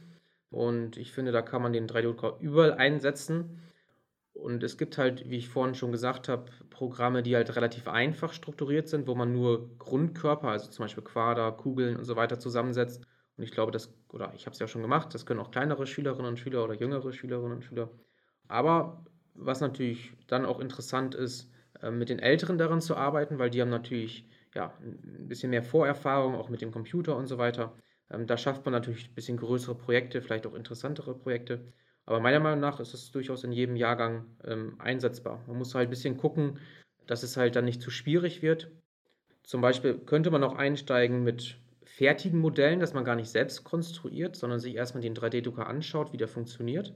Und 0.51 0.97
ich 0.97 1.13
finde, 1.13 1.31
da 1.31 1.41
kann 1.41 1.61
man 1.61 1.71
den 1.71 1.87
3D-Drucker 1.87 2.37
überall 2.41 2.73
einsetzen. 2.73 3.61
Und 4.33 4.63
es 4.63 4.77
gibt 4.77 4.97
halt, 4.97 5.29
wie 5.29 5.37
ich 5.37 5.47
vorhin 5.47 5.75
schon 5.75 5.93
gesagt 5.93 6.27
habe, 6.27 6.51
Programme, 6.69 7.23
die 7.23 7.35
halt 7.35 7.55
relativ 7.55 7.87
einfach 7.87 8.33
strukturiert 8.33 8.89
sind, 8.89 9.07
wo 9.07 9.15
man 9.15 9.31
nur 9.31 9.77
Grundkörper, 9.79 10.49
also 10.49 10.69
zum 10.69 10.83
Beispiel 10.83 11.03
Quader, 11.03 11.53
Kugeln 11.53 11.95
und 11.95 12.03
so 12.03 12.17
weiter 12.17 12.37
zusammensetzt. 12.37 13.05
Und 13.37 13.43
ich 13.45 13.51
glaube, 13.51 13.71
das, 13.71 13.93
oder 14.11 14.33
ich 14.35 14.45
habe 14.45 14.53
es 14.53 14.59
ja 14.59 14.67
schon 14.67 14.81
gemacht, 14.81 15.13
das 15.13 15.25
können 15.25 15.39
auch 15.39 15.51
kleinere 15.51 15.87
Schülerinnen 15.87 16.31
und 16.31 16.37
Schüler 16.37 16.65
oder 16.65 16.73
jüngere 16.73 17.13
Schülerinnen 17.13 17.53
und 17.53 17.63
Schüler. 17.63 17.89
Aber 18.49 19.05
was 19.35 19.61
natürlich 19.61 20.11
dann 20.27 20.45
auch 20.45 20.59
interessant 20.59 21.15
ist, 21.15 21.49
äh, 21.81 21.91
mit 21.91 22.09
den 22.09 22.19
Älteren 22.19 22.57
daran 22.57 22.81
zu 22.81 22.95
arbeiten, 22.95 23.39
weil 23.39 23.49
die 23.49 23.61
haben 23.61 23.69
natürlich 23.69 24.27
ja, 24.55 24.73
ein 24.81 25.27
bisschen 25.27 25.49
mehr 25.49 25.63
Vorerfahrung, 25.63 26.35
auch 26.35 26.49
mit 26.49 26.61
dem 26.61 26.71
Computer 26.71 27.15
und 27.15 27.27
so 27.27 27.37
weiter. 27.37 27.75
Ähm, 28.09 28.27
da 28.27 28.37
schafft 28.37 28.65
man 28.65 28.71
natürlich 28.71 29.09
ein 29.09 29.15
bisschen 29.15 29.37
größere 29.37 29.75
Projekte, 29.75 30.21
vielleicht 30.21 30.47
auch 30.47 30.53
interessantere 30.53 31.13
Projekte. 31.13 31.73
Aber 32.05 32.19
meiner 32.19 32.39
Meinung 32.39 32.59
nach 32.59 32.79
ist 32.79 32.93
es 32.93 33.11
durchaus 33.11 33.43
in 33.43 33.51
jedem 33.51 33.75
Jahrgang 33.75 34.25
ähm, 34.43 34.75
einsetzbar. 34.79 35.43
Man 35.47 35.57
muss 35.57 35.75
halt 35.75 35.87
ein 35.87 35.91
bisschen 35.91 36.17
gucken, 36.17 36.59
dass 37.07 37.23
es 37.23 37.37
halt 37.37 37.55
dann 37.55 37.65
nicht 37.65 37.81
zu 37.81 37.89
schwierig 37.91 38.41
wird. 38.41 38.71
Zum 39.43 39.61
Beispiel 39.61 39.97
könnte 39.99 40.31
man 40.31 40.43
auch 40.43 40.55
einsteigen 40.55 41.23
mit 41.23 41.59
fertigen 41.83 42.39
Modellen, 42.39 42.79
dass 42.79 42.93
man 42.93 43.05
gar 43.05 43.15
nicht 43.15 43.29
selbst 43.29 43.63
konstruiert, 43.63 44.35
sondern 44.35 44.59
sich 44.59 44.75
erstmal 44.75 45.01
den 45.01 45.15
3D-Drucker 45.15 45.67
anschaut, 45.67 46.13
wie 46.13 46.17
der 46.17 46.27
funktioniert. 46.27 46.95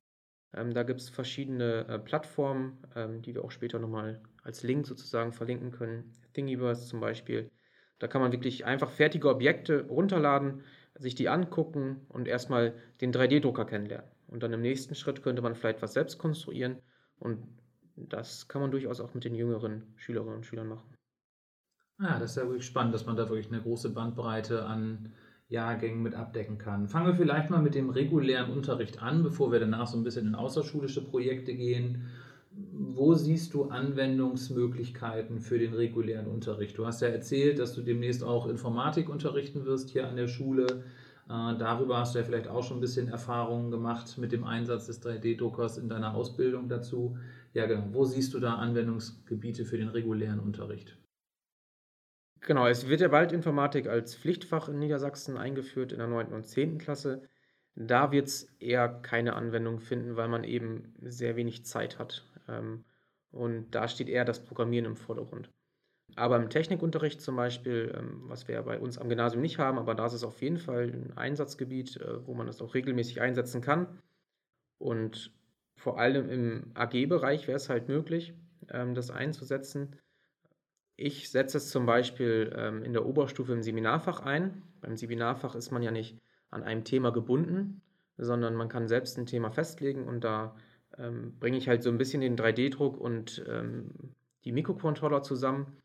Ähm, 0.53 0.73
da 0.73 0.83
gibt 0.83 1.01
es 1.01 1.09
verschiedene 1.09 1.87
äh, 1.87 1.99
Plattformen, 1.99 2.79
ähm, 2.95 3.21
die 3.21 3.35
wir 3.35 3.43
auch 3.43 3.51
später 3.51 3.79
nochmal 3.79 4.21
als 4.49 4.63
Link 4.63 4.87
sozusagen 4.87 5.31
verlinken 5.31 5.71
können. 5.71 6.11
Thingiverse 6.33 6.87
zum 6.87 6.99
Beispiel. 6.99 7.51
Da 7.99 8.07
kann 8.07 8.19
man 8.19 8.31
wirklich 8.31 8.65
einfach 8.65 8.89
fertige 8.89 9.29
Objekte 9.29 9.85
runterladen, 9.87 10.63
sich 10.95 11.13
die 11.13 11.29
angucken 11.29 12.01
und 12.09 12.27
erstmal 12.27 12.73
den 12.99 13.13
3D-Drucker 13.13 13.65
kennenlernen. 13.65 14.09
Und 14.27 14.41
dann 14.41 14.51
im 14.51 14.61
nächsten 14.61 14.95
Schritt 14.95 15.21
könnte 15.21 15.43
man 15.43 15.53
vielleicht 15.53 15.83
was 15.83 15.93
selbst 15.93 16.17
konstruieren 16.17 16.77
und 17.19 17.45
das 17.95 18.47
kann 18.47 18.61
man 18.61 18.71
durchaus 18.71 19.01
auch 19.01 19.13
mit 19.13 19.23
den 19.23 19.35
jüngeren 19.35 19.83
Schülerinnen 19.97 20.37
und 20.37 20.45
Schülern 20.45 20.67
machen. 20.67 20.95
Ah, 21.99 22.17
das 22.17 22.31
ist 22.31 22.37
ja 22.37 22.43
wirklich 22.43 22.65
spannend, 22.65 22.95
dass 22.95 23.05
man 23.05 23.17
da 23.17 23.29
wirklich 23.29 23.51
eine 23.51 23.61
große 23.61 23.89
Bandbreite 23.89 24.65
an 24.65 25.11
Jahrgängen 25.47 26.01
mit 26.01 26.15
abdecken 26.15 26.57
kann. 26.57 26.87
Fangen 26.87 27.07
wir 27.07 27.15
vielleicht 27.15 27.51
mal 27.51 27.61
mit 27.61 27.75
dem 27.75 27.89
regulären 27.89 28.51
Unterricht 28.51 29.01
an, 29.01 29.21
bevor 29.21 29.51
wir 29.51 29.59
danach 29.59 29.87
so 29.87 29.97
ein 29.97 30.03
bisschen 30.03 30.27
in 30.27 30.35
außerschulische 30.35 31.03
Projekte 31.03 31.53
gehen. 31.53 32.07
Wo 32.71 33.13
siehst 33.13 33.53
du 33.53 33.65
Anwendungsmöglichkeiten 33.65 35.39
für 35.39 35.57
den 35.57 35.73
regulären 35.73 36.27
Unterricht? 36.27 36.77
Du 36.77 36.85
hast 36.85 37.01
ja 37.01 37.07
erzählt, 37.07 37.59
dass 37.59 37.73
du 37.73 37.81
demnächst 37.81 38.23
auch 38.23 38.47
Informatik 38.47 39.09
unterrichten 39.09 39.65
wirst 39.65 39.89
hier 39.89 40.07
an 40.07 40.17
der 40.17 40.27
Schule. 40.27 40.83
Äh, 41.29 41.57
darüber 41.57 41.99
hast 41.99 42.15
du 42.15 42.19
ja 42.19 42.25
vielleicht 42.25 42.47
auch 42.47 42.63
schon 42.63 42.77
ein 42.77 42.81
bisschen 42.81 43.07
Erfahrungen 43.07 43.71
gemacht 43.71 44.17
mit 44.17 44.31
dem 44.31 44.43
Einsatz 44.43 44.87
des 44.87 45.01
3D-Druckers 45.01 45.77
in 45.77 45.87
deiner 45.87 46.15
Ausbildung 46.15 46.67
dazu. 46.67 47.17
Ja, 47.53 47.65
genau. 47.65 47.87
Wo 47.91 48.03
siehst 48.03 48.33
du 48.33 48.39
da 48.39 48.55
Anwendungsgebiete 48.55 49.63
für 49.63 49.77
den 49.77 49.89
regulären 49.89 50.39
Unterricht? 50.39 50.97
Genau, 52.41 52.67
es 52.67 52.87
wird 52.87 53.01
ja 53.01 53.09
bald 53.09 53.31
Informatik 53.31 53.87
als 53.87 54.15
Pflichtfach 54.15 54.69
in 54.69 54.79
Niedersachsen 54.79 55.37
eingeführt 55.37 55.91
in 55.91 55.99
der 55.99 56.07
9. 56.07 56.33
und 56.33 56.45
10. 56.45 56.77
Klasse. 56.77 57.21
Da 57.75 58.11
wird 58.11 58.27
es 58.27 58.43
eher 58.59 58.89
keine 58.89 59.35
Anwendung 59.35 59.79
finden, 59.79 60.15
weil 60.15 60.27
man 60.27 60.43
eben 60.43 60.93
sehr 61.01 61.35
wenig 61.35 61.65
Zeit 61.65 61.99
hat. 61.99 62.25
Ähm, 62.49 62.85
und 63.31 63.71
da 63.71 63.87
steht 63.87 64.09
eher 64.09 64.25
das 64.25 64.43
Programmieren 64.43 64.85
im 64.85 64.95
Vordergrund. 64.95 65.51
Aber 66.15 66.37
im 66.37 66.49
Technikunterricht 66.49 67.21
zum 67.21 67.35
Beispiel, 67.35 67.93
ähm, 67.95 68.23
was 68.23 68.47
wir 68.47 68.55
ja 68.55 68.61
bei 68.61 68.79
uns 68.79 68.97
am 68.97 69.09
Gymnasium 69.09 69.41
nicht 69.41 69.59
haben, 69.59 69.77
aber 69.77 69.95
da 69.95 70.05
ist 70.05 70.13
es 70.13 70.23
auf 70.23 70.41
jeden 70.41 70.57
Fall 70.57 70.89
ein 70.89 71.17
Einsatzgebiet, 71.17 71.97
äh, 71.97 72.25
wo 72.25 72.33
man 72.33 72.47
das 72.47 72.61
auch 72.61 72.73
regelmäßig 72.73 73.21
einsetzen 73.21 73.61
kann. 73.61 73.87
Und 74.79 75.31
vor 75.75 75.99
allem 75.99 76.29
im 76.29 76.71
AG-Bereich 76.73 77.47
wäre 77.47 77.57
es 77.57 77.69
halt 77.69 77.87
möglich, 77.87 78.33
ähm, 78.69 78.95
das 78.95 79.11
einzusetzen. 79.11 79.95
Ich 80.95 81.29
setze 81.29 81.57
es 81.57 81.69
zum 81.69 81.85
Beispiel 81.85 82.81
in 82.83 82.91
der 82.91 83.05
Oberstufe 83.05 83.53
im 83.53 83.63
Seminarfach 83.63 84.19
ein. 84.19 84.63
Beim 84.81 84.97
Seminarfach 84.97 85.55
ist 85.55 85.71
man 85.71 85.81
ja 85.81 85.91
nicht 85.91 86.19
an 86.49 86.61
einem 86.61 86.83
Thema 86.83 87.11
gebunden, 87.13 87.81
sondern 88.17 88.53
man 88.53 88.67
kann 88.67 88.89
selbst 88.89 89.17
ein 89.17 89.25
Thema 89.25 89.49
festlegen 89.49 90.05
und 90.05 90.25
da 90.25 90.57
bringe 91.39 91.57
ich 91.57 91.67
halt 91.69 91.81
so 91.81 91.89
ein 91.89 91.97
bisschen 91.97 92.21
den 92.21 92.35
3D-Druck 92.35 92.97
und 92.97 93.43
die 94.43 94.51
Mikrocontroller 94.51 95.23
zusammen 95.23 95.77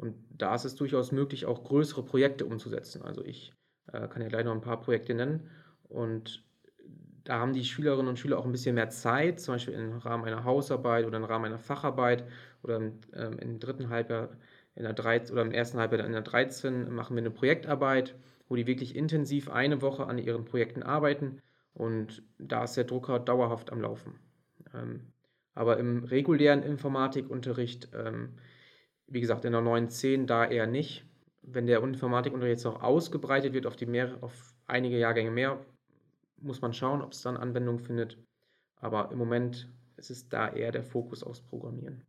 und 0.00 0.14
da 0.30 0.54
ist 0.54 0.64
es 0.64 0.76
durchaus 0.76 1.12
möglich, 1.12 1.44
auch 1.44 1.62
größere 1.62 2.02
Projekte 2.02 2.46
umzusetzen. 2.46 3.02
Also 3.02 3.22
ich 3.22 3.52
äh, 3.92 4.08
kann 4.08 4.22
ja 4.22 4.28
gleich 4.28 4.46
noch 4.46 4.54
ein 4.54 4.62
paar 4.62 4.80
Projekte 4.80 5.12
nennen. 5.12 5.50
Und 5.90 6.42
da 7.24 7.38
haben 7.38 7.52
die 7.52 7.64
Schülerinnen 7.64 8.08
und 8.08 8.18
Schüler 8.18 8.38
auch 8.38 8.46
ein 8.46 8.52
bisschen 8.52 8.76
mehr 8.76 8.88
Zeit, 8.88 9.40
zum 9.40 9.54
Beispiel 9.54 9.74
im 9.74 9.98
Rahmen 9.98 10.24
einer 10.24 10.44
Hausarbeit 10.44 11.04
oder 11.04 11.18
im 11.18 11.24
Rahmen 11.24 11.44
einer 11.44 11.58
Facharbeit 11.58 12.24
oder 12.62 12.76
im, 12.76 13.00
ähm, 13.12 13.38
im 13.40 13.60
dritten 13.60 13.90
Halbjahr 13.90 14.30
in 14.74 14.84
der 14.84 14.94
13, 14.94 15.34
oder 15.34 15.42
im 15.42 15.52
ersten 15.52 15.78
Halbjahr 15.78 16.06
in 16.06 16.12
der 16.12 16.22
13 16.22 16.90
machen 16.90 17.14
wir 17.14 17.20
eine 17.20 17.30
Projektarbeit, 17.30 18.16
wo 18.48 18.56
die 18.56 18.66
wirklich 18.66 18.96
intensiv 18.96 19.50
eine 19.50 19.82
Woche 19.82 20.06
an 20.06 20.16
ihren 20.16 20.46
Projekten 20.46 20.82
arbeiten 20.82 21.42
und 21.74 22.22
da 22.38 22.64
ist 22.64 22.78
der 22.78 22.84
Drucker 22.84 23.18
dauerhaft 23.18 23.70
am 23.70 23.82
Laufen. 23.82 24.18
Ähm, 24.74 25.12
aber 25.54 25.78
im 25.78 26.04
regulären 26.04 26.62
Informatikunterricht 26.62 27.90
ähm, 27.92 28.34
wie 29.10 29.20
gesagt, 29.20 29.44
in 29.44 29.52
der 29.52 29.60
9.10 29.60 30.26
da 30.26 30.44
eher 30.46 30.66
nicht. 30.66 31.04
Wenn 31.42 31.66
der 31.66 31.82
Informatikunterricht 31.82 32.58
jetzt 32.58 32.64
noch 32.64 32.82
ausgebreitet 32.82 33.52
wird 33.52 33.66
auf, 33.66 33.76
die 33.76 33.86
mehr, 33.86 34.16
auf 34.20 34.54
einige 34.66 34.98
Jahrgänge 34.98 35.30
mehr, 35.30 35.64
muss 36.38 36.60
man 36.60 36.72
schauen, 36.72 37.02
ob 37.02 37.12
es 37.12 37.22
dann 37.22 37.36
Anwendung 37.36 37.80
findet. 37.80 38.18
Aber 38.76 39.10
im 39.10 39.18
Moment 39.18 39.68
ist 39.96 40.10
es 40.10 40.28
da 40.28 40.48
eher 40.48 40.70
der 40.70 40.84
Fokus 40.84 41.22
aufs 41.22 41.42
Programmieren. 41.42 42.06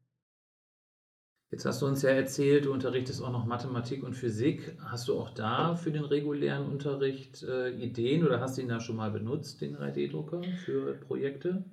Jetzt 1.50 1.66
hast 1.66 1.82
du 1.82 1.88
uns 1.88 2.02
ja 2.02 2.12
erzählt, 2.12 2.66
du 2.66 2.72
unterrichtest 2.72 3.22
auch 3.22 3.32
noch 3.32 3.46
Mathematik 3.46 4.04
und 4.04 4.14
Physik. 4.14 4.78
Hast 4.80 5.10
du 5.10 5.20
auch 5.20 5.32
da 5.32 5.76
für 5.76 5.92
den 5.92 6.06
regulären 6.06 6.68
Unterricht 6.68 7.44
äh, 7.44 7.72
Ideen 7.72 8.26
oder 8.26 8.40
hast 8.40 8.58
du 8.58 8.62
ihn 8.62 8.70
da 8.70 8.80
schon 8.80 8.96
mal 8.96 9.12
benutzt, 9.12 9.60
den 9.60 9.76
3D-Drucker 9.76 10.44
für 10.64 10.94
Projekte? 10.94 11.66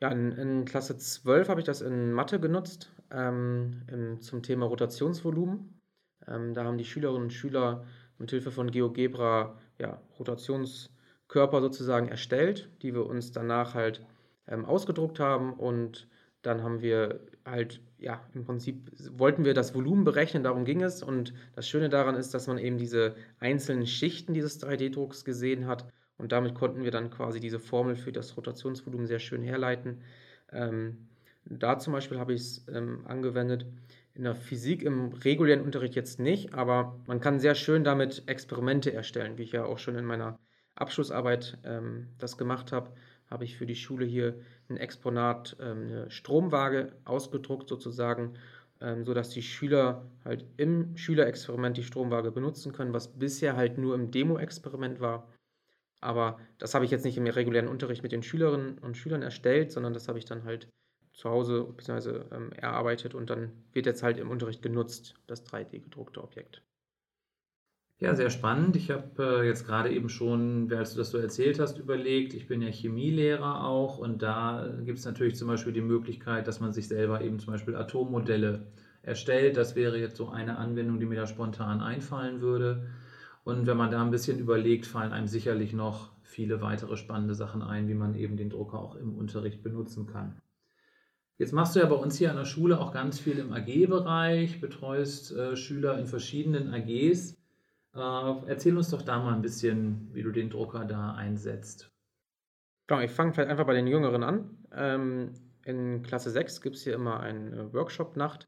Ja, 0.00 0.10
in, 0.10 0.32
in 0.32 0.64
Klasse 0.64 0.96
12 0.96 1.48
habe 1.48 1.60
ich 1.60 1.66
das 1.66 1.80
in 1.80 2.12
Mathe 2.12 2.38
genutzt 2.38 2.92
ähm, 3.10 3.82
im, 3.88 4.20
zum 4.20 4.42
Thema 4.42 4.66
Rotationsvolumen. 4.66 5.80
Ähm, 6.26 6.54
da 6.54 6.64
haben 6.64 6.78
die 6.78 6.84
Schülerinnen 6.84 7.24
und 7.24 7.32
Schüler 7.32 7.84
mit 8.18 8.30
Hilfe 8.30 8.50
von 8.50 8.70
GeoGebra 8.70 9.58
ja, 9.78 10.00
Rotationskörper 10.18 11.60
sozusagen 11.60 12.08
erstellt, 12.08 12.70
die 12.82 12.94
wir 12.94 13.06
uns 13.06 13.32
danach 13.32 13.74
halt 13.74 14.04
ähm, 14.46 14.64
ausgedruckt 14.64 15.18
haben 15.20 15.54
und 15.54 16.08
dann 16.42 16.62
haben 16.62 16.80
wir 16.80 17.20
halt, 17.44 17.80
ja, 17.98 18.24
im 18.32 18.44
Prinzip 18.44 18.90
wollten 19.10 19.44
wir 19.44 19.54
das 19.54 19.74
Volumen 19.74 20.04
berechnen, 20.04 20.44
darum 20.44 20.64
ging 20.64 20.82
es. 20.82 21.02
Und 21.02 21.34
das 21.54 21.68
Schöne 21.68 21.88
daran 21.88 22.14
ist, 22.14 22.32
dass 22.32 22.46
man 22.46 22.58
eben 22.58 22.78
diese 22.78 23.16
einzelnen 23.40 23.86
Schichten 23.86 24.34
dieses 24.34 24.62
3D-Drucks 24.62 25.24
gesehen 25.24 25.66
hat. 25.66 25.86
Und 26.18 26.32
damit 26.32 26.54
konnten 26.54 26.84
wir 26.84 26.90
dann 26.90 27.10
quasi 27.10 27.40
diese 27.40 27.60
Formel 27.60 27.96
für 27.96 28.12
das 28.12 28.36
Rotationsvolumen 28.36 29.06
sehr 29.06 29.20
schön 29.20 29.42
herleiten. 29.42 30.02
Ähm, 30.52 31.08
da 31.44 31.78
zum 31.78 31.92
Beispiel 31.92 32.18
habe 32.18 32.34
ich 32.34 32.40
es 32.40 32.66
ähm, 32.68 33.06
angewendet. 33.06 33.66
In 34.14 34.24
der 34.24 34.34
Physik 34.34 34.82
im 34.82 35.12
regulären 35.12 35.62
Unterricht 35.62 35.94
jetzt 35.94 36.18
nicht, 36.18 36.52
aber 36.52 36.98
man 37.06 37.20
kann 37.20 37.38
sehr 37.38 37.54
schön 37.54 37.84
damit 37.84 38.24
Experimente 38.26 38.92
erstellen, 38.92 39.38
wie 39.38 39.44
ich 39.44 39.52
ja 39.52 39.64
auch 39.64 39.78
schon 39.78 39.94
in 39.94 40.04
meiner 40.04 40.38
Abschlussarbeit 40.74 41.58
ähm, 41.64 42.08
das 42.18 42.36
gemacht 42.36 42.72
habe. 42.72 42.90
habe 43.30 43.44
ich 43.44 43.56
für 43.56 43.66
die 43.66 43.76
Schule 43.76 44.06
hier 44.06 44.34
ein 44.68 44.76
Exponat, 44.76 45.56
ähm, 45.60 45.86
eine 45.86 46.10
Stromwaage 46.10 46.92
ausgedruckt 47.04 47.68
sozusagen, 47.68 48.34
ähm, 48.80 49.04
sodass 49.04 49.30
die 49.30 49.42
Schüler 49.42 50.06
halt 50.24 50.44
im 50.56 50.96
Schülerexperiment 50.96 51.76
die 51.76 51.84
Stromwaage 51.84 52.32
benutzen 52.32 52.72
können, 52.72 52.92
was 52.92 53.08
bisher 53.18 53.56
halt 53.56 53.78
nur 53.78 53.94
im 53.94 54.10
Demo-Experiment 54.10 55.00
war. 55.00 55.28
Aber 56.00 56.38
das 56.58 56.74
habe 56.74 56.84
ich 56.84 56.90
jetzt 56.90 57.04
nicht 57.04 57.16
im 57.16 57.26
regulären 57.26 57.68
Unterricht 57.68 58.02
mit 58.02 58.12
den 58.12 58.22
Schülerinnen 58.22 58.78
und 58.78 58.96
Schülern 58.96 59.22
erstellt, 59.22 59.72
sondern 59.72 59.94
das 59.94 60.08
habe 60.08 60.18
ich 60.18 60.24
dann 60.24 60.44
halt 60.44 60.68
zu 61.12 61.28
Hause 61.28 61.64
bzw. 61.64 62.20
Ähm, 62.30 62.52
erarbeitet 62.52 63.14
und 63.14 63.28
dann 63.30 63.50
wird 63.72 63.86
jetzt 63.86 64.02
halt 64.02 64.18
im 64.18 64.30
Unterricht 64.30 64.62
genutzt, 64.62 65.14
das 65.26 65.44
3D-gedruckte 65.44 66.22
Objekt. 66.22 66.62
Ja, 68.00 68.14
sehr 68.14 68.30
spannend. 68.30 68.76
Ich 68.76 68.92
habe 68.92 69.40
äh, 69.42 69.46
jetzt 69.46 69.66
gerade 69.66 69.90
eben 69.90 70.08
schon, 70.08 70.72
als 70.72 70.92
du 70.92 70.98
das 70.98 71.10
so 71.10 71.18
erzählt 71.18 71.58
hast, 71.58 71.78
überlegt, 71.78 72.32
ich 72.32 72.46
bin 72.46 72.62
ja 72.62 72.68
Chemielehrer 72.68 73.64
auch 73.64 73.98
und 73.98 74.22
da 74.22 74.72
gibt 74.84 75.00
es 75.00 75.04
natürlich 75.04 75.34
zum 75.34 75.48
Beispiel 75.48 75.72
die 75.72 75.80
Möglichkeit, 75.80 76.46
dass 76.46 76.60
man 76.60 76.72
sich 76.72 76.86
selber 76.86 77.22
eben 77.22 77.40
zum 77.40 77.52
Beispiel 77.52 77.74
Atommodelle 77.74 78.68
erstellt. 79.02 79.56
Das 79.56 79.74
wäre 79.74 79.98
jetzt 79.98 80.16
so 80.16 80.28
eine 80.28 80.58
Anwendung, 80.58 81.00
die 81.00 81.06
mir 81.06 81.16
da 81.16 81.26
spontan 81.26 81.80
einfallen 81.80 82.40
würde. 82.40 82.86
Und 83.48 83.66
wenn 83.66 83.78
man 83.78 83.90
da 83.90 84.02
ein 84.02 84.10
bisschen 84.10 84.38
überlegt, 84.38 84.84
fallen 84.84 85.10
einem 85.10 85.26
sicherlich 85.26 85.72
noch 85.72 86.10
viele 86.20 86.60
weitere 86.60 86.98
spannende 86.98 87.34
Sachen 87.34 87.62
ein, 87.62 87.88
wie 87.88 87.94
man 87.94 88.14
eben 88.14 88.36
den 88.36 88.50
Drucker 88.50 88.78
auch 88.78 88.94
im 88.94 89.16
Unterricht 89.16 89.62
benutzen 89.62 90.06
kann. 90.06 90.42
Jetzt 91.38 91.54
machst 91.54 91.74
du 91.74 91.80
ja 91.80 91.86
bei 91.86 91.94
uns 91.94 92.18
hier 92.18 92.28
an 92.28 92.36
der 92.36 92.44
Schule 92.44 92.78
auch 92.78 92.92
ganz 92.92 93.18
viel 93.18 93.38
im 93.38 93.54
AG-Bereich, 93.54 94.60
betreust 94.60 95.34
äh, 95.34 95.56
Schüler 95.56 95.98
in 95.98 96.04
verschiedenen 96.04 96.74
AGs. 96.74 97.38
Äh, 97.94 98.48
erzähl 98.48 98.76
uns 98.76 98.90
doch 98.90 99.00
da 99.00 99.18
mal 99.18 99.32
ein 99.32 99.40
bisschen, 99.40 100.10
wie 100.12 100.22
du 100.22 100.30
den 100.30 100.50
Drucker 100.50 100.84
da 100.84 101.14
einsetzt. 101.14 101.90
Genau, 102.86 103.00
ich 103.00 103.12
fange 103.12 103.32
vielleicht 103.32 103.48
einfach 103.48 103.66
bei 103.66 103.72
den 103.72 103.86
Jüngeren 103.86 104.24
an. 104.24 104.58
Ähm, 104.72 105.32
in 105.64 106.02
Klasse 106.02 106.30
6 106.30 106.60
gibt 106.60 106.76
es 106.76 106.82
hier 106.82 106.92
immer 106.92 107.20
eine 107.20 107.72
Workshop-Nacht. 107.72 108.46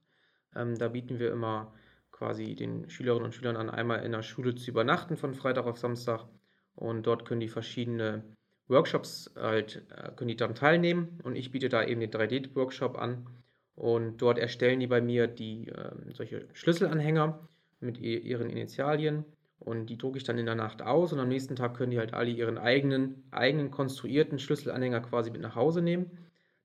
Ähm, 0.54 0.76
da 0.76 0.88
bieten 0.88 1.18
wir 1.18 1.32
immer 1.32 1.72
quasi 2.20 2.54
den 2.54 2.88
Schülerinnen 2.90 3.24
und 3.24 3.34
Schülern 3.34 3.56
an, 3.56 3.70
einmal 3.70 4.04
in 4.04 4.12
der 4.12 4.22
Schule 4.22 4.54
zu 4.54 4.70
übernachten 4.70 5.16
von 5.16 5.34
Freitag 5.34 5.66
auf 5.66 5.78
Samstag. 5.78 6.26
Und 6.74 7.06
dort 7.06 7.24
können 7.24 7.40
die 7.40 7.48
verschiedene 7.48 8.22
Workshops 8.68 9.32
halt, 9.34 9.86
äh, 9.90 10.12
können 10.14 10.28
die 10.28 10.36
daran 10.36 10.54
teilnehmen. 10.54 11.18
Und 11.24 11.34
ich 11.34 11.50
biete 11.50 11.70
da 11.70 11.82
eben 11.82 12.00
den 12.00 12.10
3D-Workshop 12.10 12.98
an. 12.98 13.26
Und 13.74 14.18
dort 14.18 14.38
erstellen 14.38 14.80
die 14.80 14.86
bei 14.86 15.00
mir 15.00 15.26
die 15.28 15.68
äh, 15.68 15.92
solche 16.12 16.46
Schlüsselanhänger 16.52 17.40
mit 17.80 17.98
ihren 17.98 18.50
Initialien 18.50 19.24
und 19.58 19.86
die 19.86 19.98
drucke 19.98 20.18
ich 20.18 20.24
dann 20.24 20.38
in 20.38 20.46
der 20.46 20.54
Nacht 20.54 20.82
aus 20.82 21.12
und 21.12 21.20
am 21.20 21.28
nächsten 21.28 21.56
Tag 21.56 21.76
können 21.76 21.90
die 21.90 21.98
halt 21.98 22.14
alle 22.14 22.30
ihren 22.30 22.58
eigenen, 22.58 23.24
eigenen 23.30 23.70
konstruierten 23.70 24.38
Schlüsselanhänger 24.38 25.00
quasi 25.00 25.30
mit 25.30 25.40
nach 25.40 25.54
Hause 25.54 25.82
nehmen. 25.82 26.10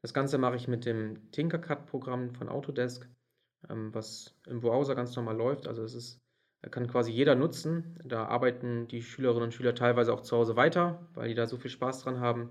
Das 0.01 0.13
Ganze 0.13 0.37
mache 0.37 0.55
ich 0.55 0.67
mit 0.67 0.85
dem 0.85 1.31
Tinkercad-Programm 1.31 2.35
von 2.35 2.47
Autodesk, 2.47 3.07
was 3.69 4.33
im 4.47 4.61
Browser 4.61 4.95
ganz 4.95 5.15
normal 5.15 5.37
läuft. 5.37 5.67
Also 5.67 5.83
es 5.83 5.93
ist, 5.93 6.21
kann 6.71 6.87
quasi 6.87 7.11
jeder 7.11 7.35
nutzen. 7.35 7.99
Da 8.03 8.25
arbeiten 8.25 8.87
die 8.87 9.01
Schülerinnen 9.01 9.43
und 9.43 9.53
Schüler 9.53 9.75
teilweise 9.75 10.13
auch 10.13 10.21
zu 10.21 10.35
Hause 10.35 10.55
weiter, 10.55 11.07
weil 11.13 11.29
die 11.29 11.35
da 11.35 11.47
so 11.47 11.57
viel 11.57 11.71
Spaß 11.71 12.03
dran 12.03 12.19
haben. 12.19 12.49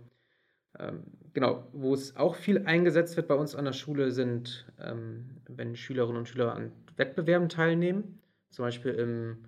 Ähm, 0.79 1.05
genau, 1.33 1.69
wo 1.73 1.95
es 1.95 2.17
auch 2.17 2.35
viel 2.35 2.65
eingesetzt 2.67 3.17
wird 3.17 3.29
bei 3.29 3.35
uns 3.35 3.55
an 3.55 3.65
der 3.65 3.73
Schule 3.73 4.11
sind, 4.11 4.67
ähm, 4.81 5.41
wenn 5.49 5.77
Schülerinnen 5.77 6.19
und 6.19 6.29
Schüler 6.29 6.55
an 6.55 6.73
Wettbewerben 6.97 7.49
teilnehmen. 7.49 8.21
Zum 8.51 8.65
Beispiel 8.65 8.93
im 8.93 9.45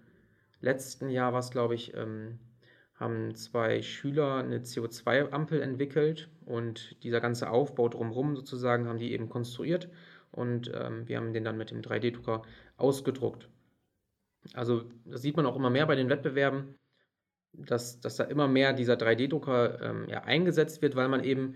letzten 0.61 1.09
Jahr 1.11 1.33
war 1.33 1.40
es, 1.40 1.50
glaube 1.50 1.74
ich, 1.74 1.94
ähm, 1.94 2.38
haben 2.94 3.35
zwei 3.35 3.83
Schüler 3.83 4.37
eine 4.37 4.61
CO2-Ampel 4.61 5.61
entwickelt 5.61 6.29
und 6.44 7.02
dieser 7.02 7.20
ganze 7.20 7.50
Aufbau 7.50 7.88
drumherum 7.88 8.37
sozusagen 8.37 8.88
haben 8.88 8.98
die 8.98 9.12
eben 9.12 9.29
konstruiert 9.29 9.88
und 10.37 10.70
ähm, 10.75 11.09
wir 11.09 11.16
haben 11.16 11.33
den 11.33 11.44
dann 11.44 11.57
mit 11.57 11.70
dem 11.70 11.83
3D-Drucker 11.83 12.42
ausgedruckt. 12.77 13.49
Also 14.55 14.85
das 15.05 15.22
sieht 15.22 15.37
man 15.37 15.46
auch 15.46 15.57
immer 15.57 15.70
mehr 15.70 15.87
bei 15.87 15.96
den 15.96 16.09
Wettbewerben, 16.09 16.77
dass, 17.53 18.01
dass 18.01 18.16
da 18.16 18.25
immer 18.25 18.46
mehr 18.46 18.72
dieser 18.72 18.94
3D-Drucker 18.94 19.83
ähm, 19.83 20.09
ja, 20.09 20.22
eingesetzt 20.22 20.83
wird, 20.83 20.94
weil 20.94 21.09
man 21.09 21.25
eben, 21.25 21.55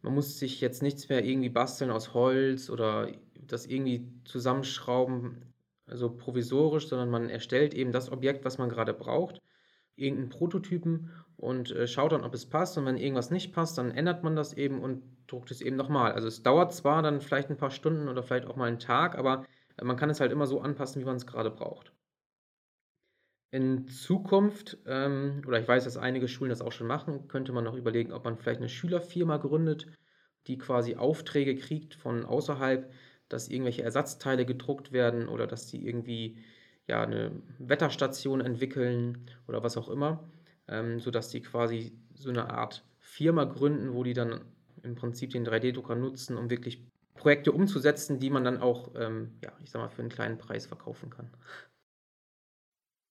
man 0.00 0.14
muss 0.14 0.38
sich 0.38 0.60
jetzt 0.60 0.82
nichts 0.82 1.08
mehr 1.08 1.24
irgendwie 1.24 1.50
basteln 1.50 1.90
aus 1.90 2.14
Holz 2.14 2.70
oder 2.70 3.10
das 3.46 3.66
irgendwie 3.66 4.08
zusammenschrauben 4.24 5.50
also 5.90 6.08
provisorisch, 6.08 6.88
sondern 6.88 7.10
man 7.10 7.28
erstellt 7.28 7.74
eben 7.74 7.92
das 7.92 8.10
Objekt, 8.10 8.44
was 8.44 8.58
man 8.58 8.68
gerade 8.68 8.94
braucht, 8.94 9.42
irgendeinen 9.96 10.30
Prototypen 10.30 11.10
und 11.40 11.70
äh, 11.72 11.86
schaut 11.86 12.12
dann, 12.12 12.22
ob 12.22 12.34
es 12.34 12.46
passt. 12.46 12.76
Und 12.76 12.84
wenn 12.86 12.98
irgendwas 12.98 13.30
nicht 13.30 13.52
passt, 13.52 13.78
dann 13.78 13.90
ändert 13.90 14.22
man 14.22 14.36
das 14.36 14.52
eben 14.52 14.80
und 14.80 15.02
druckt 15.26 15.50
es 15.50 15.60
eben 15.62 15.76
nochmal. 15.76 16.12
Also 16.12 16.28
es 16.28 16.42
dauert 16.42 16.74
zwar 16.74 17.02
dann 17.02 17.20
vielleicht 17.20 17.50
ein 17.50 17.56
paar 17.56 17.70
Stunden 17.70 18.08
oder 18.08 18.22
vielleicht 18.22 18.46
auch 18.46 18.56
mal 18.56 18.68
einen 18.68 18.78
Tag, 18.78 19.16
aber 19.16 19.46
äh, 19.76 19.84
man 19.84 19.96
kann 19.96 20.10
es 20.10 20.20
halt 20.20 20.32
immer 20.32 20.46
so 20.46 20.60
anpassen, 20.60 21.00
wie 21.00 21.06
man 21.06 21.16
es 21.16 21.26
gerade 21.26 21.50
braucht. 21.50 21.92
In 23.52 23.88
Zukunft, 23.88 24.78
ähm, 24.86 25.42
oder 25.46 25.58
ich 25.58 25.66
weiß, 25.66 25.84
dass 25.84 25.96
einige 25.96 26.28
Schulen 26.28 26.50
das 26.50 26.60
auch 26.60 26.72
schon 26.72 26.86
machen, 26.86 27.26
könnte 27.26 27.52
man 27.52 27.64
noch 27.64 27.74
überlegen, 27.74 28.12
ob 28.12 28.24
man 28.24 28.36
vielleicht 28.36 28.60
eine 28.60 28.68
Schülerfirma 28.68 29.38
gründet, 29.38 29.88
die 30.46 30.58
quasi 30.58 30.96
Aufträge 30.96 31.56
kriegt 31.56 31.94
von 31.94 32.24
außerhalb, 32.24 32.92
dass 33.28 33.48
irgendwelche 33.48 33.82
Ersatzteile 33.82 34.44
gedruckt 34.44 34.92
werden 34.92 35.26
oder 35.28 35.46
dass 35.46 35.66
die 35.66 35.84
irgendwie 35.86 36.38
ja, 36.86 37.02
eine 37.02 37.32
Wetterstation 37.58 38.40
entwickeln 38.40 39.30
oder 39.48 39.62
was 39.62 39.76
auch 39.76 39.88
immer, 39.88 40.28
ähm, 40.70 41.00
sodass 41.00 41.28
die 41.28 41.42
quasi 41.42 41.92
so 42.14 42.30
eine 42.30 42.50
Art 42.50 42.84
Firma 42.98 43.44
gründen, 43.44 43.92
wo 43.92 44.04
die 44.04 44.14
dann 44.14 44.40
im 44.82 44.94
Prinzip 44.94 45.30
den 45.30 45.46
3D-Drucker 45.46 45.96
nutzen, 45.96 46.36
um 46.36 46.48
wirklich 46.48 46.86
Projekte 47.14 47.52
umzusetzen, 47.52 48.18
die 48.18 48.30
man 48.30 48.44
dann 48.44 48.58
auch, 48.62 48.92
ähm, 48.94 49.32
ja, 49.42 49.52
ich 49.62 49.70
sag 49.70 49.82
mal, 49.82 49.88
für 49.88 50.00
einen 50.00 50.10
kleinen 50.10 50.38
Preis 50.38 50.66
verkaufen 50.66 51.10
kann. 51.10 51.28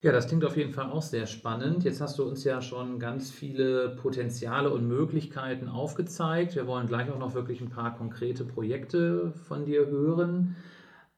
Ja, 0.02 0.14
das 0.14 0.28
klingt 0.28 0.46
auf 0.46 0.56
jeden 0.56 0.72
Fall 0.72 0.90
auch 0.90 1.02
sehr 1.02 1.28
spannend. 1.28 1.84
Jetzt 1.84 2.00
hast 2.00 2.18
du 2.18 2.24
uns 2.24 2.46
ja 2.46 2.62
schon 2.62 3.00
ganz 3.00 3.32
viele 3.32 3.90
Potenziale 3.98 4.70
und 4.72 4.88
Möglichkeiten 4.88 5.68
aufgezeigt. 5.68 6.56
Wir 6.56 6.68
wollen 6.68 6.88
gleich 6.88 7.12
auch 7.12 7.20
noch 7.20 7.34
wirklich 7.34 7.60
ein 7.60 7.70
paar 7.70 7.98
konkrete 7.98 8.46
Projekte 8.46 9.34
von 9.34 9.66
dir 9.66 9.88
hören. 9.88 10.56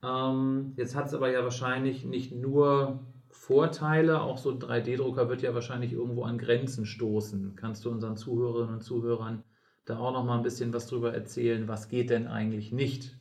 Ähm, 0.03 0.73
jetzt 0.77 0.95
hat 0.95 1.05
es 1.05 1.13
aber 1.13 1.31
ja 1.31 1.43
wahrscheinlich 1.43 2.05
nicht 2.05 2.33
nur 2.33 2.99
Vorteile, 3.31 4.21
auch 4.21 4.37
so 4.37 4.51
ein 4.51 4.59
3D-Drucker 4.59 5.29
wird 5.29 5.41
ja 5.41 5.53
wahrscheinlich 5.53 5.93
irgendwo 5.93 6.23
an 6.23 6.37
Grenzen 6.37 6.85
stoßen. 6.85 7.55
Kannst 7.55 7.85
du 7.85 7.89
unseren 7.89 8.17
Zuhörerinnen 8.17 8.75
und 8.75 8.81
Zuhörern 8.81 9.43
da 9.85 9.97
auch 9.97 10.13
noch 10.13 10.23
mal 10.23 10.37
ein 10.37 10.43
bisschen 10.43 10.73
was 10.73 10.87
drüber 10.87 11.13
erzählen? 11.13 11.67
Was 11.67 11.89
geht 11.89 12.09
denn 12.09 12.27
eigentlich 12.27 12.71
nicht 12.71 13.17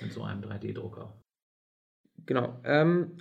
mit 0.00 0.12
so 0.12 0.22
einem 0.22 0.42
3D-Drucker? 0.42 1.14
Genau. 2.26 2.58
Ähm, 2.64 3.18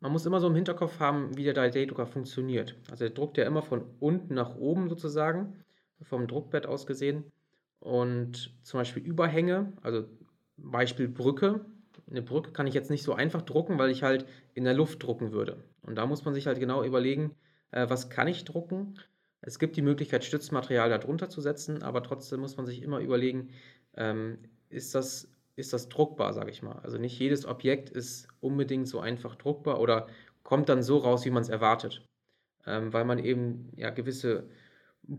man 0.00 0.12
muss 0.12 0.26
immer 0.26 0.40
so 0.40 0.48
im 0.48 0.54
Hinterkopf 0.54 0.98
haben, 1.00 1.36
wie 1.36 1.44
der 1.44 1.54
3D-Drucker 1.54 2.06
funktioniert. 2.06 2.76
Also 2.90 3.04
der 3.04 3.14
druckt 3.14 3.38
ja 3.38 3.44
immer 3.44 3.62
von 3.62 3.84
unten 4.00 4.34
nach 4.34 4.56
oben 4.56 4.88
sozusagen, 4.88 5.64
vom 6.02 6.26
Druckbett 6.26 6.66
aus 6.66 6.86
gesehen. 6.86 7.24
Und 7.78 8.54
zum 8.62 8.78
Beispiel 8.78 9.02
Überhänge, 9.02 9.72
also 9.82 10.04
Beispiel 10.56 11.08
Brücke. 11.08 11.64
Eine 12.12 12.22
Brücke 12.22 12.52
kann 12.52 12.66
ich 12.66 12.74
jetzt 12.74 12.90
nicht 12.90 13.02
so 13.02 13.14
einfach 13.14 13.42
drucken, 13.42 13.78
weil 13.78 13.90
ich 13.90 14.02
halt 14.02 14.26
in 14.54 14.64
der 14.64 14.74
Luft 14.74 15.02
drucken 15.02 15.32
würde. 15.32 15.64
Und 15.82 15.96
da 15.96 16.06
muss 16.06 16.24
man 16.24 16.34
sich 16.34 16.46
halt 16.46 16.60
genau 16.60 16.84
überlegen, 16.84 17.34
äh, 17.70 17.88
was 17.88 18.10
kann 18.10 18.28
ich 18.28 18.44
drucken. 18.44 18.98
Es 19.40 19.58
gibt 19.58 19.76
die 19.76 19.82
Möglichkeit, 19.82 20.22
Stützmaterial 20.22 20.90
darunter 20.90 21.28
zu 21.28 21.40
setzen, 21.40 21.82
aber 21.82 22.02
trotzdem 22.02 22.40
muss 22.40 22.56
man 22.56 22.66
sich 22.66 22.82
immer 22.82 23.00
überlegen, 23.00 23.48
ähm, 23.96 24.38
ist 24.68 24.94
das 24.94 25.28
ist 25.56 25.72
das 25.72 25.88
druckbar, 25.88 26.32
sage 26.32 26.50
ich 26.50 26.62
mal. 26.62 26.78
Also 26.82 26.98
nicht 26.98 27.18
jedes 27.18 27.46
Objekt 27.46 27.90
ist 27.90 28.28
unbedingt 28.40 28.88
so 28.88 29.00
einfach 29.00 29.36
druckbar 29.36 29.80
oder 29.80 30.06
kommt 30.42 30.68
dann 30.68 30.82
so 30.82 30.98
raus, 30.98 31.24
wie 31.24 31.30
man 31.30 31.42
es 31.42 31.48
erwartet, 31.48 32.06
ähm, 32.66 32.92
weil 32.92 33.04
man 33.04 33.18
eben 33.18 33.70
ja 33.76 33.90
gewisse 33.90 34.48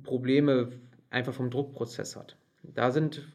Probleme 0.03 0.71
einfach 1.09 1.33
vom 1.33 1.49
Druckprozess 1.49 2.15
hat. 2.15 2.37
Da 2.63 2.91
sind 2.91 3.27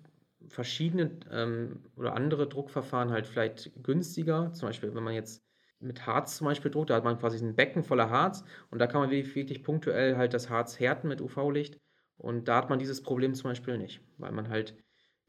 verschiedene 0.49 1.11
ähm, 1.31 1.85
oder 1.97 2.15
andere 2.15 2.49
Druckverfahren 2.49 3.11
halt 3.11 3.27
vielleicht 3.27 3.71
günstiger. 3.83 4.53
Zum 4.53 4.69
Beispiel, 4.69 4.95
wenn 4.95 5.03
man 5.03 5.15
jetzt 5.15 5.45
mit 5.81 6.07
Harz 6.07 6.37
zum 6.37 6.47
Beispiel 6.47 6.71
druckt, 6.71 6.91
da 6.91 6.97
hat 6.97 7.05
man 7.05 7.19
quasi 7.19 7.45
ein 7.45 7.55
Becken 7.55 7.85
voller 7.85 8.11
Harz 8.11 8.45
und 8.71 8.79
da 8.79 8.87
kann 8.87 9.01
man 9.01 9.11
wirklich 9.11 9.63
punktuell 9.63 10.17
halt 10.17 10.35
das 10.35 10.51
Harz 10.51 10.81
härten 10.81 11.09
mit 11.09 11.21
UV-Licht 11.21 11.79
und 12.17 12.49
da 12.49 12.57
hat 12.57 12.71
man 12.71 12.79
dieses 12.79 13.03
Problem 13.03 13.35
zum 13.35 13.51
Beispiel 13.51 13.79
nicht, 13.79 14.01
weil 14.19 14.33
man 14.33 14.49
halt 14.49 14.75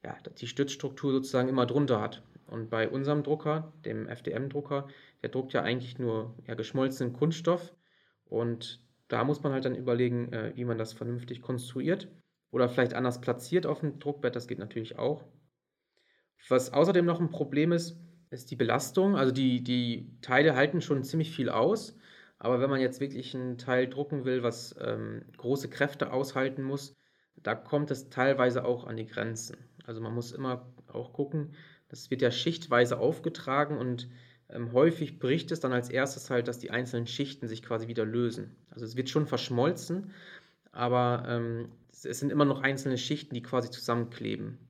ja, 0.03 0.17
die 0.37 0.47
Stützstruktur 0.47 1.11
sozusagen 1.11 1.49
immer 1.49 1.65
drunter 1.65 2.01
hat. 2.01 2.23
Und 2.47 2.69
bei 2.69 2.89
unserem 2.89 3.21
Drucker, 3.21 3.73
dem 3.85 4.07
FDM-Drucker, 4.07 4.87
der 5.21 5.29
druckt 5.29 5.53
ja 5.53 5.61
eigentlich 5.61 5.99
nur 5.99 6.35
ja, 6.47 6.55
geschmolzenen 6.55 7.13
Kunststoff. 7.13 7.75
Und 8.25 8.83
da 9.07 9.23
muss 9.23 9.43
man 9.43 9.51
halt 9.51 9.65
dann 9.65 9.75
überlegen, 9.75 10.33
äh, 10.33 10.53
wie 10.55 10.65
man 10.65 10.79
das 10.79 10.93
vernünftig 10.93 11.41
konstruiert 11.41 12.07
oder 12.51 12.69
vielleicht 12.69 12.93
anders 12.93 13.21
platziert 13.21 13.65
auf 13.65 13.81
dem 13.81 13.99
Druckbett. 13.99 14.35
Das 14.35 14.47
geht 14.47 14.59
natürlich 14.59 14.97
auch. 14.97 15.25
Was 16.47 16.73
außerdem 16.73 17.05
noch 17.05 17.19
ein 17.19 17.29
Problem 17.29 17.71
ist, 17.71 17.97
ist 18.31 18.51
die 18.51 18.55
Belastung. 18.55 19.15
Also 19.15 19.31
die, 19.31 19.63
die 19.63 20.17
Teile 20.21 20.55
halten 20.55 20.81
schon 20.81 21.03
ziemlich 21.03 21.31
viel 21.31 21.49
aus. 21.49 21.97
Aber 22.37 22.61
wenn 22.61 22.69
man 22.69 22.79
jetzt 22.79 23.01
wirklich 23.01 23.33
ein 23.33 23.57
Teil 23.57 23.87
drucken 23.87 24.23
will, 24.23 24.43
was 24.43 24.75
ähm, 24.79 25.23
große 25.37 25.69
Kräfte 25.69 26.13
aushalten 26.13 26.63
muss, 26.63 26.95
da 27.35 27.55
kommt 27.55 27.91
es 27.91 28.09
teilweise 28.09 28.65
auch 28.65 28.85
an 28.85 28.97
die 28.97 29.05
Grenzen. 29.05 29.57
Also 29.85 30.01
man 30.01 30.13
muss 30.13 30.31
immer 30.31 30.73
auch 30.87 31.13
gucken, 31.13 31.53
das 31.89 32.09
wird 32.11 32.21
ja 32.21 32.31
schichtweise 32.31 32.99
aufgetragen 32.99 33.77
und 33.77 34.09
ähm, 34.49 34.71
häufig 34.73 35.19
bricht 35.19 35.51
es 35.51 35.59
dann 35.59 35.73
als 35.73 35.89
erstes 35.89 36.29
halt, 36.29 36.47
dass 36.47 36.59
die 36.59 36.71
einzelnen 36.71 37.07
Schichten 37.07 37.47
sich 37.47 37.61
quasi 37.61 37.87
wieder 37.87 38.05
lösen. 38.05 38.55
Also 38.69 38.85
es 38.85 38.95
wird 38.95 39.09
schon 39.09 39.25
verschmolzen, 39.25 40.11
aber 40.71 41.23
ähm, 41.27 41.71
es 41.91 42.19
sind 42.19 42.31
immer 42.31 42.45
noch 42.45 42.61
einzelne 42.61 42.97
Schichten, 42.97 43.35
die 43.35 43.41
quasi 43.41 43.69
zusammenkleben. 43.69 44.69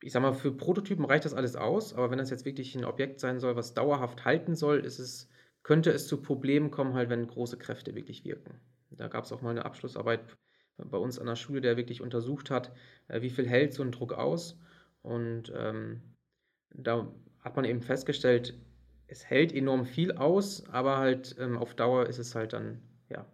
Ich 0.00 0.12
sag 0.12 0.22
mal, 0.22 0.34
für 0.34 0.52
Prototypen 0.52 1.04
reicht 1.04 1.24
das 1.24 1.34
alles 1.34 1.54
aus, 1.54 1.94
aber 1.94 2.10
wenn 2.10 2.18
das 2.18 2.30
jetzt 2.30 2.44
wirklich 2.44 2.74
ein 2.74 2.84
Objekt 2.84 3.20
sein 3.20 3.38
soll, 3.38 3.54
was 3.54 3.74
dauerhaft 3.74 4.24
halten 4.24 4.56
soll, 4.56 4.80
ist 4.80 4.98
es, 4.98 5.28
könnte 5.62 5.92
es 5.92 6.08
zu 6.08 6.20
Problemen 6.20 6.70
kommen, 6.70 6.94
halt, 6.94 7.08
wenn 7.08 7.26
große 7.26 7.56
Kräfte 7.56 7.94
wirklich 7.94 8.24
wirken. 8.24 8.60
Da 8.90 9.08
gab 9.08 9.24
es 9.24 9.32
auch 9.32 9.42
mal 9.42 9.50
eine 9.50 9.64
Abschlussarbeit 9.64 10.20
bei 10.76 10.98
uns 10.98 11.18
an 11.18 11.26
der 11.26 11.36
Schule, 11.36 11.60
der 11.60 11.76
wirklich 11.76 12.00
untersucht 12.00 12.50
hat, 12.50 12.72
äh, 13.08 13.22
wie 13.22 13.30
viel 13.30 13.46
hält 13.46 13.74
so 13.74 13.82
ein 13.82 13.92
Druck 13.92 14.12
aus. 14.12 14.58
Und 15.02 15.52
ähm, 15.54 16.02
da 16.70 17.12
hat 17.40 17.56
man 17.56 17.64
eben 17.64 17.82
festgestellt, 17.82 18.54
es 19.06 19.24
hält 19.24 19.52
enorm 19.52 19.84
viel 19.84 20.12
aus, 20.12 20.68
aber 20.70 20.98
halt 20.98 21.36
ähm, 21.38 21.58
auf 21.58 21.74
Dauer 21.74 22.06
ist 22.06 22.18
es 22.18 22.34
halt 22.34 22.52
dann, 22.52 22.80
ja, 23.08 23.26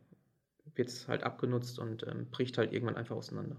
wird 0.78 0.88
es 0.88 1.08
halt 1.08 1.24
abgenutzt 1.24 1.78
und 1.78 2.06
ähm, 2.06 2.26
bricht 2.30 2.56
halt 2.56 2.72
irgendwann 2.72 2.96
einfach 2.96 3.16
auseinander. 3.16 3.56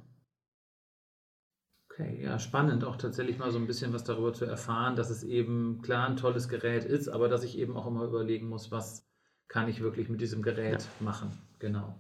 Okay, 1.91 2.23
ja, 2.23 2.39
spannend 2.39 2.86
auch 2.86 2.95
tatsächlich 2.95 3.38
mal 3.38 3.51
so 3.51 3.60
ein 3.60 3.67
bisschen 3.67 3.91
was 3.91 4.05
darüber 4.05 4.34
zu 4.34 4.45
erfahren, 4.45 4.95
dass 4.95 5.10
es 5.10 5.23
eben 5.23 5.82
klar 5.82 6.08
ein 6.08 6.15
tolles 6.15 6.47
Gerät 6.47 6.86
ist, 6.86 7.10
aber 7.10 7.27
dass 7.27 7.43
ich 7.43 7.58
eben 7.58 7.75
auch 7.75 7.88
immer 7.88 8.05
überlegen 8.05 8.47
muss, 8.47 8.71
was 8.71 9.05
kann 9.49 9.67
ich 9.67 9.82
wirklich 9.82 10.08
mit 10.08 10.21
diesem 10.21 10.41
Gerät 10.41 10.82
ja. 10.82 11.05
machen. 11.05 11.38
Genau. 11.60 11.93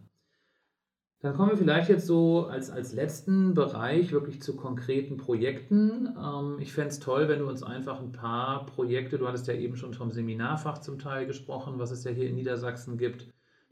Dann 1.21 1.35
kommen 1.35 1.49
wir 1.49 1.57
vielleicht 1.57 1.89
jetzt 1.89 2.07
so 2.07 2.45
als, 2.45 2.69
als 2.69 2.93
letzten 2.93 3.53
Bereich 3.53 4.13
wirklich 4.13 4.41
zu 4.41 4.55
konkreten 4.55 5.17
Projekten. 5.17 6.15
Ähm, 6.17 6.59
ich 6.59 6.71
fände 6.71 6.91
es 6.91 6.99
toll, 6.99 7.27
wenn 7.27 7.39
du 7.39 7.49
uns 7.49 7.61
einfach 7.61 7.99
ein 7.99 8.13
paar 8.13 8.65
Projekte, 8.67 9.17
du 9.17 9.27
hattest 9.27 9.47
ja 9.47 9.53
eben 9.53 9.75
schon 9.75 9.93
vom 9.93 10.11
Seminarfach 10.11 10.77
zum 10.77 10.97
Teil 10.97 11.25
gesprochen, 11.25 11.77
was 11.77 11.91
es 11.91 12.05
ja 12.05 12.11
hier 12.11 12.29
in 12.29 12.35
Niedersachsen 12.35 12.97
gibt, 12.97 13.27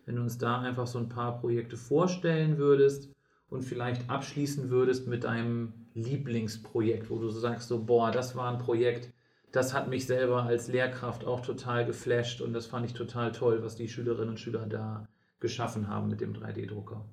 wenn 0.07 0.15
du 0.15 0.21
uns 0.21 0.37
da 0.37 0.61
einfach 0.61 0.87
so 0.87 0.97
ein 0.97 1.09
paar 1.09 1.39
Projekte 1.39 1.75
vorstellen 1.75 2.57
würdest 2.57 3.13
und 3.49 3.63
vielleicht 3.63 4.09
abschließen 4.09 4.69
würdest 4.69 5.05
mit 5.07 5.25
deinem 5.25 5.73
Lieblingsprojekt, 5.93 7.09
wo 7.09 7.19
du 7.19 7.29
so 7.29 7.39
sagst, 7.39 7.67
so, 7.67 7.83
boah, 7.83 8.09
das 8.09 8.35
war 8.35 8.51
ein 8.51 8.57
Projekt, 8.57 9.13
das 9.51 9.73
hat 9.73 9.89
mich 9.89 10.07
selber 10.07 10.43
als 10.43 10.69
Lehrkraft 10.69 11.25
auch 11.25 11.41
total 11.41 11.85
geflasht 11.85 12.39
und 12.39 12.53
das 12.53 12.67
fand 12.67 12.85
ich 12.85 12.93
total 12.93 13.33
toll, 13.33 13.61
was 13.63 13.75
die 13.75 13.89
Schülerinnen 13.89 14.29
und 14.29 14.39
Schüler 14.39 14.65
da 14.65 15.09
geschaffen 15.41 15.89
haben 15.89 16.07
mit 16.07 16.21
dem 16.21 16.33
3D-Drucker. 16.33 17.05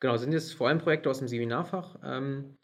Genau, 0.00 0.16
sind 0.16 0.32
jetzt 0.32 0.54
vor 0.54 0.68
allem 0.68 0.78
Projekte 0.78 1.10
aus 1.10 1.18
dem 1.18 1.28
Seminarfach. 1.28 1.96
Ähm, 2.02 2.56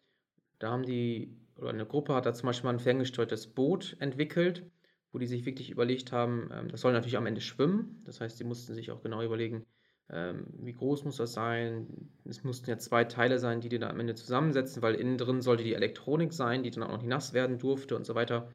da 0.58 0.72
haben 0.72 0.84
die, 0.84 1.36
oder 1.56 1.70
eine 1.70 1.86
Gruppe 1.86 2.14
hat 2.14 2.26
da 2.26 2.34
zum 2.34 2.46
Beispiel 2.46 2.66
mal 2.66 2.74
ein 2.74 2.80
ferngesteuertes 2.80 3.46
Boot 3.46 3.96
entwickelt, 4.00 4.68
wo 5.14 5.18
die 5.18 5.26
sich 5.28 5.46
wirklich 5.46 5.70
überlegt 5.70 6.10
haben, 6.10 6.50
ähm, 6.52 6.68
das 6.68 6.80
soll 6.80 6.92
natürlich 6.92 7.16
am 7.16 7.26
Ende 7.26 7.40
schwimmen. 7.40 8.02
Das 8.04 8.20
heißt, 8.20 8.36
sie 8.36 8.44
mussten 8.44 8.74
sich 8.74 8.90
auch 8.90 9.00
genau 9.00 9.22
überlegen, 9.22 9.64
ähm, 10.10 10.46
wie 10.58 10.72
groß 10.72 11.04
muss 11.04 11.16
das 11.18 11.32
sein. 11.32 12.10
Es 12.24 12.42
mussten 12.42 12.68
ja 12.68 12.78
zwei 12.78 13.04
Teile 13.04 13.38
sein, 13.38 13.60
die 13.60 13.68
die 13.68 13.78
da 13.78 13.88
am 13.88 14.00
Ende 14.00 14.16
zusammensetzen, 14.16 14.82
weil 14.82 14.96
innen 14.96 15.16
drin 15.16 15.40
sollte 15.40 15.62
die 15.62 15.74
Elektronik 15.74 16.32
sein, 16.32 16.64
die 16.64 16.70
dann 16.70 16.82
auch 16.82 16.90
noch 16.90 16.98
nicht 16.98 17.08
nass 17.08 17.32
werden 17.32 17.58
durfte 17.58 17.94
und 17.94 18.04
so 18.04 18.16
weiter. 18.16 18.50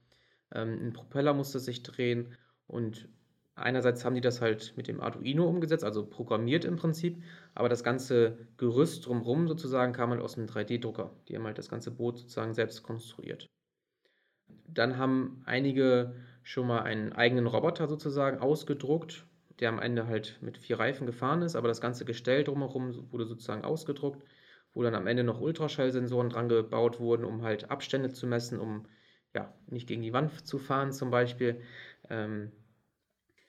Ähm, 0.53 0.87
ein 0.87 0.93
Propeller 0.93 1.33
musste 1.33 1.59
sich 1.59 1.81
drehen 1.81 2.35
und 2.67 3.07
einerseits 3.55 4.03
haben 4.03 4.15
die 4.15 4.21
das 4.21 4.41
halt 4.41 4.73
mit 4.75 4.89
dem 4.89 4.99
Arduino 4.99 5.47
umgesetzt, 5.47 5.85
also 5.85 6.05
programmiert 6.05 6.65
im 6.65 6.75
Prinzip, 6.75 7.23
aber 7.55 7.69
das 7.69 7.83
ganze 7.85 8.37
Gerüst 8.57 9.05
drumherum 9.05 9.47
sozusagen 9.47 9.93
kam 9.93 10.09
halt 10.11 10.21
aus 10.21 10.37
einem 10.37 10.47
3D-Drucker. 10.47 11.11
Die 11.29 11.37
haben 11.37 11.45
halt 11.45 11.57
das 11.57 11.69
ganze 11.69 11.91
Boot 11.91 12.17
sozusagen 12.17 12.53
selbst 12.53 12.83
konstruiert. 12.83 13.49
Dann 14.67 14.97
haben 14.97 15.41
einige 15.45 16.13
schon 16.43 16.67
mal 16.67 16.81
einen 16.81 17.13
eigenen 17.13 17.47
Roboter 17.47 17.87
sozusagen 17.87 18.39
ausgedruckt, 18.39 19.25
der 19.59 19.69
am 19.69 19.79
Ende 19.79 20.07
halt 20.07 20.39
mit 20.41 20.57
vier 20.57 20.79
Reifen 20.79 21.05
gefahren 21.05 21.41
ist, 21.41 21.55
aber 21.55 21.67
das 21.67 21.81
ganze 21.81 22.05
Gestell 22.05 22.43
drumherum 22.43 23.11
wurde 23.11 23.25
sozusagen 23.25 23.63
ausgedruckt, 23.63 24.23
wo 24.73 24.83
dann 24.83 24.95
am 24.95 25.07
Ende 25.07 25.23
noch 25.23 25.41
Ultraschallsensoren 25.41 26.29
dran 26.29 26.49
gebaut 26.49 26.99
wurden, 26.99 27.25
um 27.25 27.41
halt 27.43 27.69
Abstände 27.71 28.09
zu 28.11 28.27
messen, 28.27 28.59
um 28.59 28.85
ja, 29.33 29.53
nicht 29.67 29.87
gegen 29.87 30.01
die 30.01 30.13
Wand 30.13 30.47
zu 30.47 30.57
fahren 30.59 30.91
zum 30.91 31.11
Beispiel. 31.11 31.61
Ähm, 32.09 32.51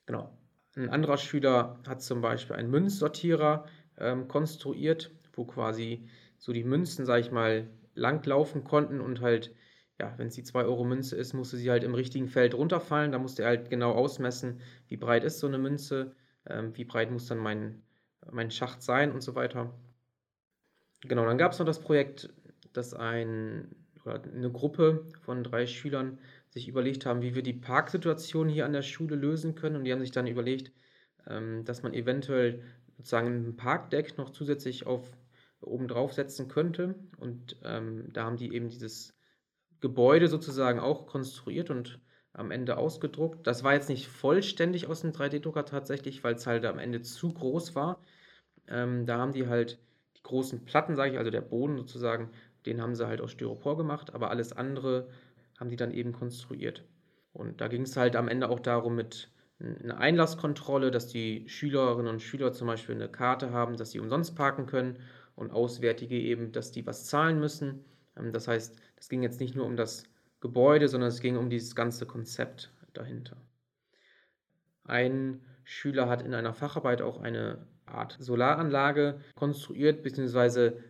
Genau. 0.06 0.36
Ein 0.76 0.88
anderer 0.88 1.18
Schüler 1.18 1.80
hat 1.86 2.02
zum 2.02 2.20
Beispiel 2.20 2.56
einen 2.56 2.70
Münzsortierer 2.70 3.66
ähm, 3.98 4.28
konstruiert, 4.28 5.12
wo 5.34 5.44
quasi 5.44 6.08
so 6.38 6.52
die 6.52 6.64
Münzen, 6.64 7.06
sage 7.06 7.20
ich 7.20 7.30
mal, 7.30 7.68
langlaufen 7.94 8.64
konnten 8.64 9.00
und 9.00 9.20
halt, 9.20 9.54
ja, 10.00 10.14
wenn 10.16 10.28
es 10.28 10.34
die 10.34 10.44
2-Euro-Münze 10.44 11.14
ist, 11.14 11.34
musste 11.34 11.58
sie 11.58 11.70
halt 11.70 11.84
im 11.84 11.94
richtigen 11.94 12.26
Feld 12.26 12.54
runterfallen. 12.54 13.12
Da 13.12 13.18
musste 13.18 13.42
er 13.42 13.50
halt 13.50 13.68
genau 13.68 13.92
ausmessen, 13.92 14.60
wie 14.88 14.96
breit 14.96 15.24
ist 15.24 15.40
so 15.40 15.46
eine 15.46 15.58
Münze, 15.58 16.16
ähm, 16.46 16.74
wie 16.74 16.84
breit 16.86 17.10
muss 17.10 17.26
dann 17.26 17.36
mein, 17.36 17.82
mein 18.32 18.50
Schacht 18.50 18.82
sein 18.82 19.12
und 19.12 19.20
so 19.20 19.34
weiter. 19.34 19.74
Genau, 21.02 21.26
dann 21.26 21.36
gab 21.36 21.52
es 21.52 21.58
noch 21.58 21.66
das 21.66 21.80
Projekt, 21.80 22.32
dass 22.72 22.94
ein, 22.94 23.74
eine 24.06 24.50
Gruppe 24.50 25.06
von 25.20 25.44
drei 25.44 25.66
Schülern 25.66 26.18
sich 26.48 26.66
überlegt 26.66 27.04
haben, 27.04 27.20
wie 27.20 27.34
wir 27.34 27.42
die 27.42 27.52
Parksituation 27.52 28.48
hier 28.48 28.64
an 28.64 28.72
der 28.72 28.82
Schule 28.82 29.16
lösen 29.16 29.54
können. 29.54 29.76
Und 29.76 29.84
die 29.84 29.92
haben 29.92 30.00
sich 30.00 30.12
dann 30.12 30.26
überlegt, 30.26 30.72
ähm, 31.26 31.62
dass 31.66 31.82
man 31.82 31.92
eventuell 31.92 32.62
sozusagen 32.96 33.48
ein 33.48 33.56
Parkdeck 33.56 34.16
noch 34.16 34.30
zusätzlich 34.30 34.86
auf 34.86 35.10
oben 35.60 35.88
drauf 35.88 36.14
setzen 36.14 36.48
könnte. 36.48 36.94
Und 37.18 37.56
ähm, 37.64 38.10
da 38.14 38.24
haben 38.24 38.38
die 38.38 38.54
eben 38.54 38.70
dieses 38.70 39.19
Gebäude 39.80 40.28
sozusagen 40.28 40.80
auch 40.80 41.06
konstruiert 41.06 41.70
und 41.70 42.00
am 42.32 42.50
Ende 42.50 42.76
ausgedruckt. 42.76 43.46
Das 43.46 43.64
war 43.64 43.74
jetzt 43.74 43.88
nicht 43.88 44.08
vollständig 44.08 44.86
aus 44.86 45.00
dem 45.00 45.12
3D-Drucker 45.12 45.64
tatsächlich, 45.64 46.22
weil 46.22 46.34
es 46.34 46.46
halt 46.46 46.64
am 46.64 46.78
Ende 46.78 47.02
zu 47.02 47.32
groß 47.32 47.74
war. 47.74 48.00
Ähm, 48.68 49.06
da 49.06 49.18
haben 49.18 49.32
die 49.32 49.48
halt 49.48 49.78
die 50.16 50.22
großen 50.22 50.64
Platten, 50.64 50.96
sage 50.96 51.12
ich, 51.12 51.18
also 51.18 51.30
der 51.30 51.40
Boden 51.40 51.76
sozusagen, 51.76 52.30
den 52.66 52.80
haben 52.80 52.94
sie 52.94 53.06
halt 53.06 53.20
aus 53.20 53.32
Styropor 53.32 53.76
gemacht, 53.76 54.14
aber 54.14 54.30
alles 54.30 54.52
andere 54.52 55.08
haben 55.58 55.70
die 55.70 55.76
dann 55.76 55.92
eben 55.92 56.12
konstruiert. 56.12 56.84
Und 57.32 57.60
da 57.60 57.68
ging 57.68 57.82
es 57.82 57.96
halt 57.96 58.16
am 58.16 58.28
Ende 58.28 58.48
auch 58.48 58.60
darum 58.60 58.94
mit 58.94 59.30
einer 59.60 59.98
Einlasskontrolle, 59.98 60.90
dass 60.90 61.08
die 61.08 61.48
Schülerinnen 61.48 62.10
und 62.10 62.22
Schüler 62.22 62.52
zum 62.52 62.66
Beispiel 62.66 62.94
eine 62.94 63.08
Karte 63.08 63.50
haben, 63.50 63.76
dass 63.76 63.90
sie 63.90 64.00
umsonst 64.00 64.34
parken 64.34 64.66
können 64.66 64.98
und 65.36 65.50
Auswärtige 65.50 66.18
eben, 66.18 66.52
dass 66.52 66.72
die 66.72 66.86
was 66.86 67.06
zahlen 67.06 67.38
müssen. 67.38 67.84
Ähm, 68.20 68.32
das 68.32 68.48
heißt, 68.48 68.76
es 68.96 69.08
ging 69.08 69.22
jetzt 69.22 69.40
nicht 69.40 69.56
nur 69.56 69.66
um 69.66 69.76
das 69.76 70.04
Gebäude, 70.40 70.88
sondern 70.88 71.08
es 71.08 71.20
ging 71.20 71.36
um 71.36 71.50
dieses 71.50 71.74
ganze 71.74 72.06
Konzept 72.06 72.72
dahinter. 72.92 73.36
Ein 74.84 75.40
Schüler 75.64 76.08
hat 76.08 76.22
in 76.22 76.34
einer 76.34 76.54
Facharbeit 76.54 77.02
auch 77.02 77.20
eine 77.20 77.66
Art 77.86 78.16
Solaranlage 78.18 79.20
konstruiert, 79.34 80.02
beziehungsweise 80.02 80.82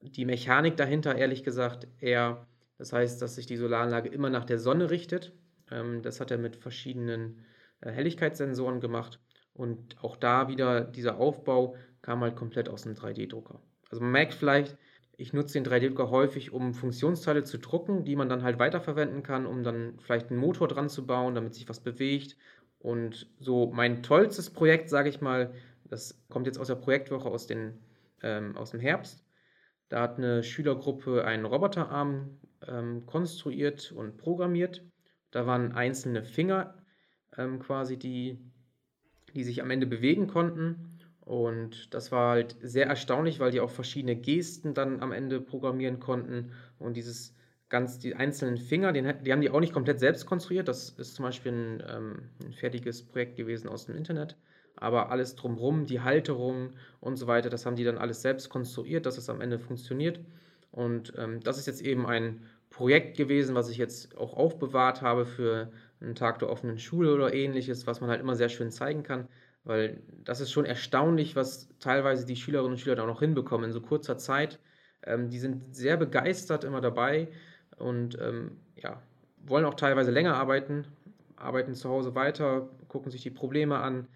die 0.00 0.24
Mechanik 0.24 0.76
dahinter, 0.76 1.14
ehrlich 1.14 1.42
gesagt, 1.42 1.86
eher 2.00 2.46
das 2.78 2.92
heißt, 2.92 3.20
dass 3.22 3.36
sich 3.36 3.46
die 3.46 3.56
Solaranlage 3.56 4.08
immer 4.08 4.30
nach 4.30 4.44
der 4.44 4.58
Sonne 4.58 4.90
richtet. 4.90 5.32
Ähm, 5.70 6.02
das 6.02 6.20
hat 6.20 6.30
er 6.30 6.38
mit 6.38 6.56
verschiedenen 6.56 7.44
äh, 7.80 7.90
Helligkeitssensoren 7.90 8.80
gemacht. 8.80 9.20
Und 9.54 9.96
auch 10.02 10.16
da 10.16 10.48
wieder 10.48 10.82
dieser 10.82 11.16
Aufbau 11.16 11.76
kam 12.02 12.20
halt 12.20 12.36
komplett 12.36 12.68
aus 12.68 12.86
einem 12.86 12.96
3D-Drucker. 12.96 13.60
Also 13.90 14.02
man 14.02 14.12
merkt 14.12 14.34
vielleicht, 14.34 14.76
ich 15.16 15.32
nutze 15.32 15.60
den 15.60 15.64
3D-Drucker 15.64 16.10
häufig, 16.10 16.52
um 16.52 16.74
Funktionsteile 16.74 17.44
zu 17.44 17.58
drucken, 17.58 18.04
die 18.04 18.16
man 18.16 18.28
dann 18.28 18.42
halt 18.42 18.58
weiterverwenden 18.58 19.22
kann, 19.22 19.46
um 19.46 19.62
dann 19.62 19.98
vielleicht 19.98 20.30
einen 20.30 20.40
Motor 20.40 20.68
dran 20.68 20.88
zu 20.88 21.06
bauen, 21.06 21.34
damit 21.34 21.54
sich 21.54 21.68
was 21.68 21.80
bewegt. 21.80 22.36
Und 22.78 23.28
so 23.40 23.72
mein 23.72 24.02
tollstes 24.02 24.50
Projekt, 24.50 24.90
sage 24.90 25.08
ich 25.08 25.20
mal, 25.20 25.54
das 25.84 26.22
kommt 26.28 26.46
jetzt 26.46 26.58
aus 26.58 26.66
der 26.66 26.74
Projektwoche 26.74 27.28
aus, 27.28 27.46
den, 27.46 27.78
ähm, 28.22 28.56
aus 28.56 28.72
dem 28.72 28.80
Herbst. 28.80 29.24
Da 29.88 30.02
hat 30.02 30.18
eine 30.18 30.42
Schülergruppe 30.42 31.24
einen 31.24 31.46
Roboterarm 31.46 32.38
ähm, 32.66 33.06
konstruiert 33.06 33.92
und 33.92 34.18
programmiert. 34.18 34.82
Da 35.30 35.46
waren 35.46 35.72
einzelne 35.72 36.24
Finger 36.24 36.74
ähm, 37.36 37.58
quasi, 37.60 37.96
die, 37.96 38.38
die 39.34 39.44
sich 39.44 39.62
am 39.62 39.70
Ende 39.70 39.86
bewegen 39.86 40.26
konnten. 40.26 40.95
Und 41.26 41.92
das 41.92 42.12
war 42.12 42.30
halt 42.30 42.54
sehr 42.62 42.86
erstaunlich, 42.86 43.40
weil 43.40 43.50
die 43.50 43.58
auch 43.58 43.70
verschiedene 43.70 44.14
Gesten 44.14 44.74
dann 44.74 45.00
am 45.00 45.10
Ende 45.10 45.40
programmieren 45.40 45.98
konnten. 45.98 46.52
Und 46.78 46.96
dieses 46.96 47.34
ganz, 47.68 47.98
die 47.98 48.14
einzelnen 48.14 48.56
Finger, 48.56 48.92
den, 48.92 49.12
die 49.24 49.32
haben 49.32 49.40
die 49.40 49.50
auch 49.50 49.58
nicht 49.58 49.72
komplett 49.72 49.98
selbst 49.98 50.24
konstruiert. 50.24 50.68
Das 50.68 50.90
ist 50.90 51.16
zum 51.16 51.24
Beispiel 51.24 51.50
ein, 51.50 51.82
ähm, 51.88 52.22
ein 52.44 52.52
fertiges 52.52 53.02
Projekt 53.02 53.34
gewesen 53.36 53.68
aus 53.68 53.86
dem 53.86 53.96
Internet. 53.96 54.36
Aber 54.76 55.10
alles 55.10 55.34
drumherum, 55.34 55.86
die 55.86 56.00
Halterung 56.00 56.74
und 57.00 57.16
so 57.16 57.26
weiter, 57.26 57.50
das 57.50 57.66
haben 57.66 57.74
die 57.74 57.82
dann 57.82 57.98
alles 57.98 58.22
selbst 58.22 58.48
konstruiert, 58.48 59.04
dass 59.04 59.18
es 59.18 59.28
am 59.28 59.40
Ende 59.40 59.58
funktioniert. 59.58 60.20
Und 60.70 61.12
ähm, 61.18 61.40
das 61.40 61.58
ist 61.58 61.66
jetzt 61.66 61.82
eben 61.82 62.06
ein 62.06 62.42
Projekt 62.70 63.16
gewesen, 63.16 63.56
was 63.56 63.68
ich 63.68 63.78
jetzt 63.78 64.16
auch 64.16 64.34
aufbewahrt 64.34 65.02
habe 65.02 65.26
für 65.26 65.72
einen 66.00 66.14
Tag 66.14 66.38
der 66.38 66.50
offenen 66.50 66.78
Schule 66.78 67.12
oder 67.12 67.34
ähnliches, 67.34 67.88
was 67.88 68.00
man 68.00 68.10
halt 68.10 68.20
immer 68.20 68.36
sehr 68.36 68.48
schön 68.48 68.70
zeigen 68.70 69.02
kann, 69.02 69.26
weil 69.66 70.00
das 70.24 70.40
ist 70.40 70.52
schon 70.52 70.64
erstaunlich, 70.64 71.36
was 71.36 71.68
teilweise 71.80 72.24
die 72.24 72.36
Schülerinnen 72.36 72.72
und 72.72 72.78
Schüler 72.78 72.94
da 72.94 73.04
noch 73.04 73.20
hinbekommen 73.20 73.66
in 73.66 73.72
so 73.72 73.80
kurzer 73.80 74.16
Zeit. 74.16 74.60
Ähm, 75.02 75.28
die 75.28 75.40
sind 75.40 75.74
sehr 75.74 75.96
begeistert 75.96 76.64
immer 76.64 76.80
dabei 76.80 77.28
und 77.76 78.16
ähm, 78.20 78.52
ja, 78.76 79.02
wollen 79.44 79.64
auch 79.64 79.74
teilweise 79.74 80.12
länger 80.12 80.36
arbeiten, 80.36 80.86
arbeiten 81.34 81.74
zu 81.74 81.88
Hause 81.88 82.14
weiter, 82.14 82.68
gucken 82.88 83.10
sich 83.10 83.22
die 83.22 83.30
Probleme 83.30 83.78
an, 83.78 84.06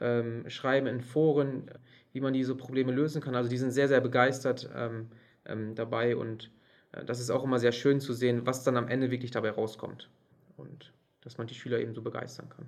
ähm, 0.00 0.48
schreiben 0.48 0.86
in 0.86 1.00
Foren, 1.00 1.68
wie 2.12 2.20
man 2.20 2.32
diese 2.32 2.54
Probleme 2.54 2.92
lösen 2.92 3.20
kann. 3.20 3.34
Also 3.34 3.50
die 3.50 3.58
sind 3.58 3.72
sehr, 3.72 3.88
sehr 3.88 4.00
begeistert 4.00 4.70
ähm, 4.74 5.08
ähm, 5.46 5.74
dabei 5.74 6.16
und 6.16 6.52
äh, 6.92 7.04
das 7.04 7.18
ist 7.18 7.30
auch 7.30 7.42
immer 7.42 7.58
sehr 7.58 7.72
schön 7.72 8.00
zu 8.00 8.12
sehen, 8.12 8.46
was 8.46 8.62
dann 8.62 8.76
am 8.76 8.86
Ende 8.86 9.10
wirklich 9.10 9.32
dabei 9.32 9.50
rauskommt 9.50 10.08
und 10.56 10.92
dass 11.22 11.38
man 11.38 11.48
die 11.48 11.54
Schüler 11.54 11.80
eben 11.80 11.92
so 11.94 12.02
begeistern 12.02 12.48
kann. 12.48 12.66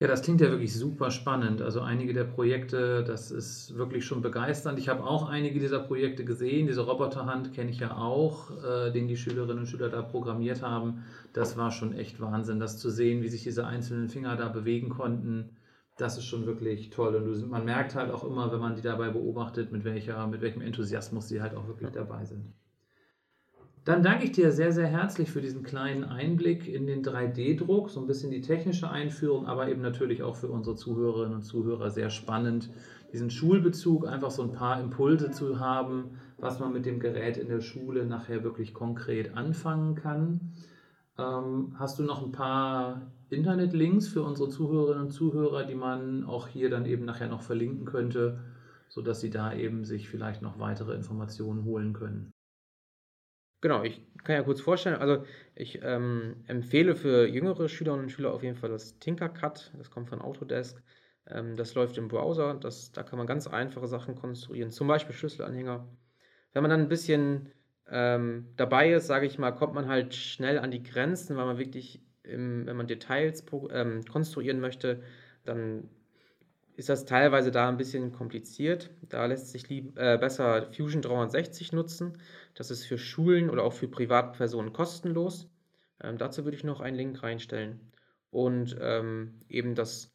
Ja, 0.00 0.08
das 0.08 0.22
klingt 0.22 0.40
ja 0.40 0.50
wirklich 0.50 0.74
super 0.74 1.10
spannend. 1.10 1.62
Also 1.62 1.80
einige 1.80 2.12
der 2.12 2.24
Projekte, 2.24 3.02
das 3.04 3.30
ist 3.30 3.76
wirklich 3.76 4.04
schon 4.04 4.22
begeisternd. 4.22 4.78
Ich 4.78 4.88
habe 4.88 5.04
auch 5.04 5.28
einige 5.28 5.58
dieser 5.60 5.80
Projekte 5.80 6.24
gesehen. 6.24 6.66
Diese 6.66 6.82
Roboterhand 6.82 7.52
kenne 7.52 7.70
ich 7.70 7.78
ja 7.80 7.96
auch, 7.96 8.50
äh, 8.62 8.90
den 8.92 9.08
die 9.08 9.16
Schülerinnen 9.16 9.60
und 9.60 9.66
Schüler 9.66 9.88
da 9.88 10.02
programmiert 10.02 10.62
haben. 10.62 11.04
Das 11.32 11.56
war 11.56 11.70
schon 11.70 11.92
echt 11.94 12.20
Wahnsinn, 12.20 12.58
das 12.60 12.78
zu 12.78 12.90
sehen, 12.90 13.22
wie 13.22 13.28
sich 13.28 13.44
diese 13.44 13.66
einzelnen 13.66 14.08
Finger 14.08 14.36
da 14.36 14.48
bewegen 14.48 14.90
konnten. 14.90 15.56
Das 15.96 16.18
ist 16.18 16.24
schon 16.26 16.44
wirklich 16.46 16.90
toll. 16.90 17.14
Und 17.16 17.48
man 17.48 17.64
merkt 17.64 17.94
halt 17.94 18.10
auch 18.10 18.24
immer, 18.24 18.52
wenn 18.52 18.60
man 18.60 18.74
die 18.76 18.82
dabei 18.82 19.10
beobachtet, 19.10 19.70
mit, 19.72 19.84
welcher, 19.84 20.26
mit 20.26 20.40
welchem 20.40 20.60
Enthusiasmus 20.62 21.28
sie 21.28 21.40
halt 21.40 21.54
auch 21.54 21.68
wirklich 21.68 21.90
dabei 21.92 22.24
sind. 22.24 22.52
Dann 23.84 24.02
danke 24.02 24.24
ich 24.24 24.32
dir 24.32 24.50
sehr, 24.50 24.72
sehr 24.72 24.86
herzlich 24.86 25.30
für 25.30 25.42
diesen 25.42 25.62
kleinen 25.62 26.04
Einblick 26.04 26.66
in 26.66 26.86
den 26.86 27.04
3D-Druck, 27.04 27.90
so 27.90 28.00
ein 28.00 28.06
bisschen 28.06 28.30
die 28.30 28.40
technische 28.40 28.90
Einführung, 28.90 29.46
aber 29.46 29.68
eben 29.68 29.82
natürlich 29.82 30.22
auch 30.22 30.36
für 30.36 30.48
unsere 30.48 30.74
Zuhörerinnen 30.74 31.34
und 31.34 31.42
Zuhörer 31.42 31.90
sehr 31.90 32.08
spannend, 32.08 32.70
diesen 33.12 33.28
Schulbezug, 33.28 34.06
einfach 34.08 34.30
so 34.30 34.42
ein 34.42 34.52
paar 34.52 34.80
Impulse 34.80 35.32
zu 35.32 35.60
haben, 35.60 36.18
was 36.38 36.60
man 36.60 36.72
mit 36.72 36.86
dem 36.86 36.98
Gerät 36.98 37.36
in 37.36 37.48
der 37.48 37.60
Schule 37.60 38.06
nachher 38.06 38.42
wirklich 38.42 38.72
konkret 38.72 39.36
anfangen 39.36 39.96
kann. 39.96 40.54
Ähm, 41.18 41.76
hast 41.78 41.98
du 41.98 42.04
noch 42.04 42.24
ein 42.24 42.32
paar 42.32 43.12
Internetlinks 43.28 44.08
für 44.08 44.22
unsere 44.22 44.48
Zuhörerinnen 44.48 45.04
und 45.04 45.10
Zuhörer, 45.10 45.64
die 45.64 45.74
man 45.74 46.24
auch 46.24 46.48
hier 46.48 46.70
dann 46.70 46.86
eben 46.86 47.04
nachher 47.04 47.28
noch 47.28 47.42
verlinken 47.42 47.84
könnte, 47.84 48.40
sodass 48.88 49.20
sie 49.20 49.30
da 49.30 49.52
eben 49.52 49.84
sich 49.84 50.08
vielleicht 50.08 50.40
noch 50.40 50.58
weitere 50.58 50.94
Informationen 50.94 51.64
holen 51.64 51.92
können? 51.92 52.33
Genau, 53.64 53.82
ich 53.82 54.02
kann 54.24 54.34
ja 54.36 54.42
kurz 54.42 54.60
vorstellen, 54.60 54.96
also 54.96 55.24
ich 55.54 55.80
ähm, 55.82 56.44
empfehle 56.48 56.94
für 56.94 57.26
jüngere 57.26 57.66
Schülerinnen 57.70 58.04
und 58.04 58.10
Schüler 58.10 58.34
auf 58.34 58.42
jeden 58.42 58.56
Fall 58.56 58.68
das 58.68 58.98
Tinkercad, 58.98 59.72
das 59.78 59.90
kommt 59.90 60.10
von 60.10 60.20
Autodesk. 60.20 60.82
Ähm, 61.26 61.56
das 61.56 61.74
läuft 61.74 61.96
im 61.96 62.08
Browser, 62.08 62.52
das, 62.60 62.92
da 62.92 63.02
kann 63.02 63.16
man 63.16 63.26
ganz 63.26 63.46
einfache 63.46 63.88
Sachen 63.88 64.16
konstruieren, 64.16 64.70
zum 64.70 64.86
Beispiel 64.86 65.14
Schlüsselanhänger. 65.14 65.88
Wenn 66.52 66.62
man 66.62 66.70
dann 66.70 66.80
ein 66.82 66.88
bisschen 66.90 67.52
ähm, 67.88 68.52
dabei 68.56 68.92
ist, 68.92 69.06
sage 69.06 69.24
ich 69.24 69.38
mal, 69.38 69.52
kommt 69.52 69.72
man 69.72 69.88
halt 69.88 70.14
schnell 70.14 70.58
an 70.58 70.70
die 70.70 70.82
Grenzen, 70.82 71.34
weil 71.38 71.46
man 71.46 71.56
wirklich, 71.56 72.02
im, 72.22 72.66
wenn 72.66 72.76
man 72.76 72.86
Details 72.86 73.46
ähm, 73.70 74.04
konstruieren 74.04 74.60
möchte, 74.60 75.02
dann 75.46 75.88
ist 76.76 76.88
das 76.88 77.04
teilweise 77.04 77.50
da 77.50 77.68
ein 77.68 77.76
bisschen 77.76 78.12
kompliziert. 78.12 78.90
Da 79.08 79.26
lässt 79.26 79.50
sich 79.50 79.68
lieb, 79.68 79.98
äh, 79.98 80.18
besser 80.18 80.72
Fusion 80.72 81.02
360 81.02 81.72
nutzen. 81.72 82.18
Das 82.54 82.70
ist 82.70 82.84
für 82.84 82.98
Schulen 82.98 83.50
oder 83.50 83.62
auch 83.64 83.72
für 83.72 83.88
Privatpersonen 83.88 84.72
kostenlos. 84.72 85.48
Ähm, 86.02 86.18
dazu 86.18 86.44
würde 86.44 86.56
ich 86.56 86.64
noch 86.64 86.80
einen 86.80 86.96
Link 86.96 87.22
reinstellen. 87.22 87.80
Und 88.30 88.76
ähm, 88.80 89.34
eben 89.48 89.74
das 89.74 90.12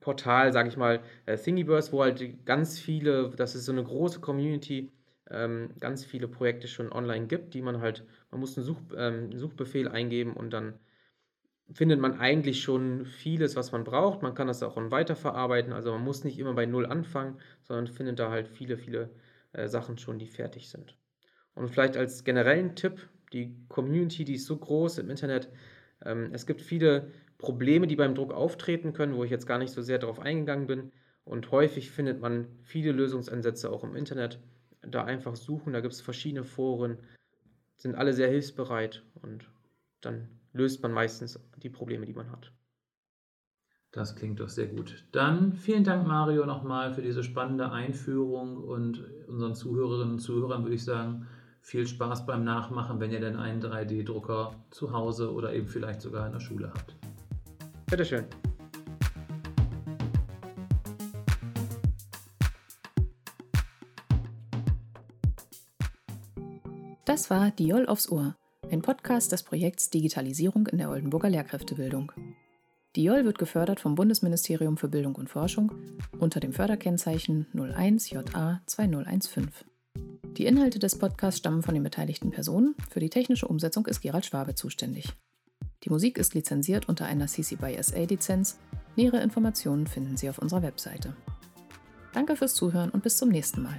Portal, 0.00 0.52
sage 0.52 0.68
ich 0.68 0.76
mal, 0.76 1.00
äh, 1.26 1.36
Thingiverse, 1.36 1.92
wo 1.92 2.02
halt 2.02 2.46
ganz 2.46 2.78
viele, 2.78 3.30
das 3.30 3.54
ist 3.54 3.64
so 3.64 3.72
eine 3.72 3.82
große 3.82 4.20
Community, 4.20 4.92
ähm, 5.30 5.70
ganz 5.80 6.04
viele 6.04 6.28
Projekte 6.28 6.68
schon 6.68 6.92
online 6.92 7.26
gibt, 7.26 7.54
die 7.54 7.62
man 7.62 7.80
halt, 7.80 8.04
man 8.30 8.40
muss 8.40 8.56
einen 8.56 8.64
Such, 8.64 8.80
ähm, 8.96 9.36
Suchbefehl 9.36 9.88
eingeben 9.88 10.34
und 10.34 10.50
dann 10.50 10.74
findet 11.70 12.00
man 12.00 12.18
eigentlich 12.18 12.62
schon 12.62 13.04
vieles, 13.04 13.56
was 13.56 13.72
man 13.72 13.84
braucht. 13.84 14.22
Man 14.22 14.34
kann 14.34 14.46
das 14.46 14.62
auch 14.62 14.76
weiterverarbeiten. 14.76 15.72
Also 15.72 15.92
man 15.92 16.02
muss 16.02 16.24
nicht 16.24 16.38
immer 16.38 16.54
bei 16.54 16.66
Null 16.66 16.86
anfangen, 16.86 17.38
sondern 17.62 17.86
findet 17.86 18.18
da 18.18 18.30
halt 18.30 18.48
viele, 18.48 18.78
viele 18.78 19.10
äh, 19.52 19.68
Sachen 19.68 19.98
schon, 19.98 20.18
die 20.18 20.26
fertig 20.26 20.70
sind. 20.70 20.96
Und 21.54 21.68
vielleicht 21.68 21.96
als 21.96 22.24
generellen 22.24 22.74
Tipp, 22.74 23.08
die 23.32 23.54
Community, 23.68 24.24
die 24.24 24.34
ist 24.34 24.46
so 24.46 24.56
groß 24.56 24.98
im 24.98 25.10
Internet. 25.10 25.50
Ähm, 26.04 26.30
es 26.32 26.46
gibt 26.46 26.62
viele 26.62 27.10
Probleme, 27.36 27.86
die 27.86 27.96
beim 27.96 28.14
Druck 28.14 28.32
auftreten 28.32 28.92
können, 28.92 29.14
wo 29.14 29.24
ich 29.24 29.30
jetzt 29.30 29.46
gar 29.46 29.58
nicht 29.58 29.72
so 29.72 29.82
sehr 29.82 29.98
darauf 29.98 30.20
eingegangen 30.20 30.66
bin. 30.66 30.92
Und 31.24 31.50
häufig 31.50 31.90
findet 31.90 32.20
man 32.20 32.46
viele 32.62 32.92
Lösungsansätze 32.92 33.70
auch 33.70 33.84
im 33.84 33.94
Internet. 33.94 34.40
Da 34.80 35.04
einfach 35.04 35.36
suchen, 35.36 35.74
da 35.74 35.80
gibt 35.80 35.92
es 35.92 36.00
verschiedene 36.00 36.44
Foren, 36.44 36.98
sind 37.76 37.94
alle 37.94 38.14
sehr 38.14 38.28
hilfsbereit 38.28 39.02
und 39.20 39.50
dann 40.00 40.28
löst 40.58 40.82
man 40.82 40.92
meistens 40.92 41.40
die 41.62 41.70
Probleme, 41.70 42.04
die 42.04 42.12
man 42.12 42.30
hat. 42.30 42.52
Das 43.92 44.16
klingt 44.16 44.40
doch 44.40 44.50
sehr 44.50 44.66
gut. 44.66 45.06
Dann 45.12 45.54
vielen 45.54 45.84
Dank, 45.84 46.06
Mario, 46.06 46.44
nochmal 46.44 46.92
für 46.92 47.00
diese 47.00 47.24
spannende 47.24 47.70
Einführung 47.70 48.58
und 48.58 49.02
unseren 49.28 49.54
Zuhörerinnen 49.54 50.14
und 50.14 50.18
Zuhörern 50.18 50.64
würde 50.64 50.74
ich 50.74 50.84
sagen, 50.84 51.26
viel 51.62 51.86
Spaß 51.86 52.26
beim 52.26 52.44
Nachmachen, 52.44 53.00
wenn 53.00 53.10
ihr 53.10 53.20
denn 53.20 53.36
einen 53.36 53.62
3D-Drucker 53.62 54.54
zu 54.70 54.92
Hause 54.92 55.32
oder 55.32 55.54
eben 55.54 55.68
vielleicht 55.68 56.02
sogar 56.02 56.26
in 56.26 56.32
der 56.32 56.40
Schule 56.40 56.70
habt. 56.74 56.96
Bitteschön. 57.86 58.26
Das 67.06 67.30
war 67.30 67.50
Diol 67.52 67.86
aufs 67.86 68.10
Ohr 68.10 68.36
ein 68.70 68.82
Podcast 68.82 69.32
des 69.32 69.42
Projekts 69.42 69.90
Digitalisierung 69.90 70.66
in 70.66 70.78
der 70.78 70.90
Oldenburger 70.90 71.30
Lehrkräftebildung. 71.30 72.12
DIOL 72.96 73.24
wird 73.24 73.38
gefördert 73.38 73.80
vom 73.80 73.94
Bundesministerium 73.94 74.76
für 74.76 74.88
Bildung 74.88 75.14
und 75.14 75.30
Forschung 75.30 75.72
unter 76.18 76.40
dem 76.40 76.52
Förderkennzeichen 76.52 77.46
01JA 77.54 78.60
2015. 78.66 79.50
Die 80.36 80.46
Inhalte 80.46 80.78
des 80.78 80.98
Podcasts 80.98 81.38
stammen 81.38 81.62
von 81.62 81.74
den 81.74 81.82
beteiligten 81.82 82.30
Personen. 82.30 82.74
Für 82.90 83.00
die 83.00 83.10
technische 83.10 83.48
Umsetzung 83.48 83.86
ist 83.86 84.02
Gerald 84.02 84.26
Schwabe 84.26 84.54
zuständig. 84.54 85.12
Die 85.84 85.90
Musik 85.90 86.18
ist 86.18 86.34
lizenziert 86.34 86.88
unter 86.88 87.06
einer 87.06 87.26
CC 87.26 87.56
by 87.56 87.76
SA 87.82 88.04
Lizenz. 88.04 88.58
Nähere 88.96 89.22
Informationen 89.22 89.86
finden 89.86 90.16
Sie 90.16 90.28
auf 90.28 90.38
unserer 90.38 90.62
Webseite. 90.62 91.16
Danke 92.12 92.36
fürs 92.36 92.54
Zuhören 92.54 92.90
und 92.90 93.02
bis 93.02 93.16
zum 93.16 93.28
nächsten 93.28 93.62
Mal. 93.62 93.78